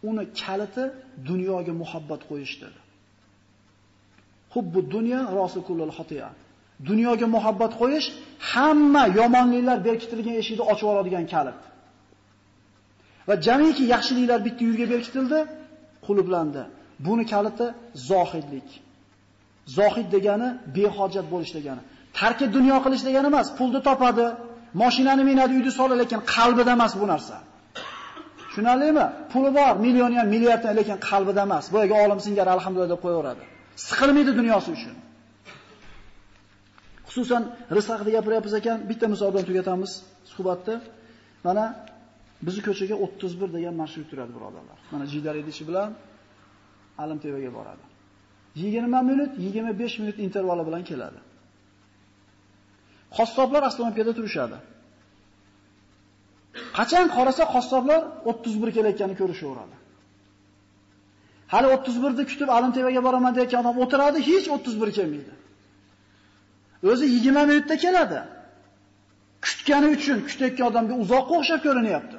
Uni 0.08 0.24
kaliti 0.40 0.84
dunyoga 1.28 1.72
muhabbat 1.82 2.22
qo'yish 2.30 2.54
dedi. 2.62 2.80
Hubbu 4.54 4.78
dunyo 4.94 5.20
rasukulul 5.40 5.92
xotiya. 5.98 6.28
Dunyoga 6.88 7.26
muhabbat 7.36 7.72
qo'yish 7.80 8.06
hamma 8.52 9.04
yomonliklar 9.20 9.78
berkitilgan 9.88 10.36
eshikni 10.42 10.64
ochib 10.72 10.86
oladigan 10.92 11.24
kalit. 11.32 11.60
Va 13.28 13.34
jamiki 13.46 13.84
yaxshiliklar 13.94 14.40
bitta 14.46 14.62
uyga 14.70 14.86
berkitildi, 14.92 15.38
qulublandi. 16.06 16.62
Buni 17.06 17.24
kaliti 17.32 17.66
zohidlik. 18.10 18.68
Zohid 19.76 20.08
degani 20.14 20.48
behojat 20.76 21.26
bo'lish 21.32 21.52
degani. 21.58 21.82
Tarki 22.18 22.46
dunyo 22.56 22.76
qilish 22.84 23.02
degani 23.08 23.26
emas, 23.32 23.48
pulni 23.58 23.80
topadi, 23.88 24.26
mashinani 24.82 25.22
minadi, 25.30 25.52
uyni 25.58 25.72
soladi, 25.78 25.98
lekin 26.02 26.20
qalbida 26.34 26.70
emas 26.78 26.92
bu 27.00 27.06
narsa. 27.12 27.36
Tushunarlimi? 28.38 29.06
Puli 29.32 29.50
bor, 29.58 29.74
million 29.84 30.12
ham 30.18 30.26
milliarddan, 30.34 30.72
lekin 30.80 30.98
qalbida 31.08 31.42
emas. 31.48 31.64
Bu 31.72 31.76
yerga 31.82 31.96
olim 32.04 32.20
singari 32.26 32.50
alhamdulillah 32.56 32.90
deb 32.94 33.00
qo'yaveradi. 33.04 33.44
Siqilmaydi 33.86 34.32
dunyosi 34.40 34.68
uchun. 34.76 34.96
Xususan 37.08 37.42
rizq 37.76 37.90
haqida 37.92 38.10
gapiryapmiz 38.16 38.54
ekan, 38.60 38.78
bitta 38.90 39.06
misol 39.12 39.28
bilan 39.32 39.44
tugatamiz 39.50 39.92
suhbatni. 40.32 40.76
Mana 41.46 41.64
bizni 42.46 42.62
ko'chaga 42.68 42.94
31 43.06 43.48
degan 43.56 43.74
marshrut 43.80 44.06
turadi, 44.10 44.32
birodarlar. 44.36 44.78
Mana 44.92 45.04
Jidar 45.12 45.34
idishi 45.42 45.62
bilan 45.68 45.88
Alimtevaga 47.02 47.50
boradi. 47.58 47.87
20 48.58 49.02
minut, 49.10 49.30
25 49.38 49.98
minut 50.00 50.16
intervali 50.26 50.62
bilan 50.68 50.82
keladi. 50.90 51.20
Qassoblar 53.16 53.62
avtomobilda 53.68 54.12
turishadi. 54.18 54.58
Qachon 56.78 57.06
qarasa 57.16 57.44
qassoblar 57.54 58.00
31 58.24 58.72
kelayotganini 58.76 59.16
ko'rishaveradi. 59.22 59.76
Hali 61.52 61.66
31 61.76 62.18
ni 62.18 62.24
kutib 62.30 62.48
Alintevaga 62.56 63.00
boraman 63.06 63.32
deyotgan 63.36 63.60
odam 63.62 63.76
o'tiradi, 63.84 64.18
hech 64.28 64.46
31 64.56 64.92
kelmaydi. 64.98 65.34
O'zi 66.90 67.06
20 67.14 67.46
minutda 67.50 67.76
keladi. 67.84 68.20
Kutgani 69.46 69.88
uchun 69.96 70.18
kutayotgan 70.28 70.66
odamga 70.70 70.94
uzoqqa 71.04 71.32
o'xshab 71.40 71.60
ko'rinyapti. 71.66 72.18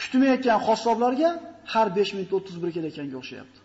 Kutmayotgan 0.00 0.58
qassoblarga 0.68 1.30
har 1.72 1.86
5 1.96 2.14
minutda 2.16 2.34
31 2.36 2.72
kelayotganga 2.76 3.16
o'xshayapti. 3.22 3.63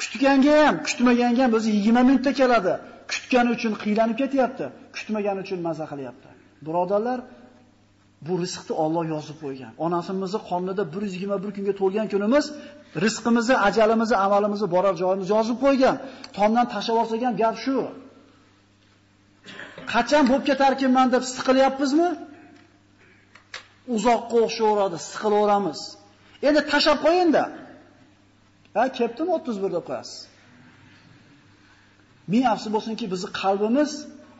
Kutganga 0.00 0.54
ham, 0.62 0.76
kutmaganga 0.86 1.42
ham 1.44 1.52
o'zi 1.58 1.70
20 1.76 2.02
minutda 2.08 2.32
keladi. 2.40 2.74
Kutgani 3.12 3.50
uchun 3.56 3.72
qiylanib 3.82 4.16
ketyapti, 4.22 4.66
kutmagani 4.96 5.40
uchun 5.44 5.58
mazza 5.66 5.86
qilyapti. 5.92 6.28
Birodarlar, 6.66 7.18
bu 8.26 8.32
rizqni 8.42 8.74
Alloh 8.84 9.04
yozib 9.14 9.36
qo'ygan. 9.44 9.72
Onasimizni 9.86 10.40
qonida 10.50 10.82
121 10.96 11.50
kunga 11.56 11.74
to'lgan 11.80 12.06
kunimiz 12.12 12.44
rizqimizni, 13.04 13.54
ajalimizni, 13.68 14.16
amalimizni 14.26 14.68
borar 14.74 14.94
joyimiz 15.02 15.28
yozib 15.36 15.58
qo'ygan. 15.64 15.96
Tomdan 16.36 16.66
tashlab 16.74 16.96
olsak 17.02 17.20
ham 17.26 17.34
gap 17.42 17.56
shu. 17.64 17.76
Qachon 19.92 20.24
bo'lib 20.30 20.44
ketarkinman 20.50 21.08
deb 21.14 21.22
siqilyapmizmi? 21.34 22.08
Uzoqqa 23.96 24.36
o'xshaveradi, 24.46 24.98
siqilaveramiz. 25.10 25.80
Endi 26.48 26.60
tashab 26.72 26.98
qo'yinda. 27.06 27.42
Ha, 28.78 28.84
kelibdimi 28.96 29.30
31 29.38 29.72
deb 29.76 29.84
qo'yasiz. 29.88 30.16
Ming 32.32 32.44
afsus 32.52 32.70
bo'lsinki, 32.76 33.04
bizning 33.12 33.32
qalbimiz 33.42 33.92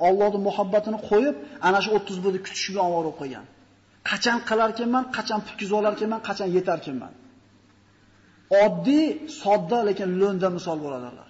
Allohning 0.07 0.43
muhabbatini 0.49 0.99
qo'yib, 1.11 1.37
ana 1.69 1.79
shu 1.85 1.91
31 1.99 2.33
ni 2.35 2.41
kutish 2.47 2.67
bilan 2.73 2.85
ovora 2.91 3.13
qo'ygan. 3.21 3.45
Qachon 4.11 4.39
qilarkanman, 4.49 5.05
qachon 5.17 5.41
putkizib 5.47 5.75
olarkanman, 5.81 6.21
qachon 6.29 6.49
yetar 6.57 6.79
ekanman. 6.83 7.13
Oddiy, 8.65 9.07
sodda 9.43 9.79
lekin 9.89 10.09
lo'nda 10.21 10.49
misol 10.57 10.79
bo'ladilar. 10.85 11.29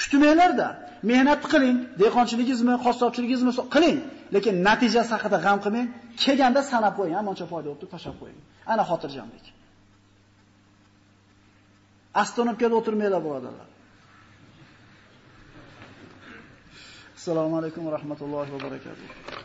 Kutmanglar-da, 0.00 0.68
mehnat 1.10 1.42
qiling, 1.52 1.76
dehqonchiligingizmi, 2.00 2.74
qassobchiligingizmi 2.86 3.52
qiling, 3.74 3.98
lekin 4.34 4.54
natijasi 4.68 5.10
haqida 5.16 5.38
g'am 5.46 5.58
qilmang, 5.64 5.86
kelganda 6.22 6.60
sanab 6.72 6.94
qo'ying, 6.98 7.16
amoncha 7.22 7.44
foyda 7.52 7.66
bo'libdi, 7.68 7.86
tashab 7.94 8.14
qo'ying. 8.20 8.40
Ana 8.72 8.82
xotirjamlik. 8.90 9.44
Astonobkada 12.14 12.74
o'tirmanglar, 12.76 13.20
birodarlar. 13.24 13.68
Assalomu 17.16 17.58
alaykum 17.58 17.86
va 17.86 17.92
rahmatullohi 17.98 18.52
va 18.52 18.58
barakatuh. 18.66 19.37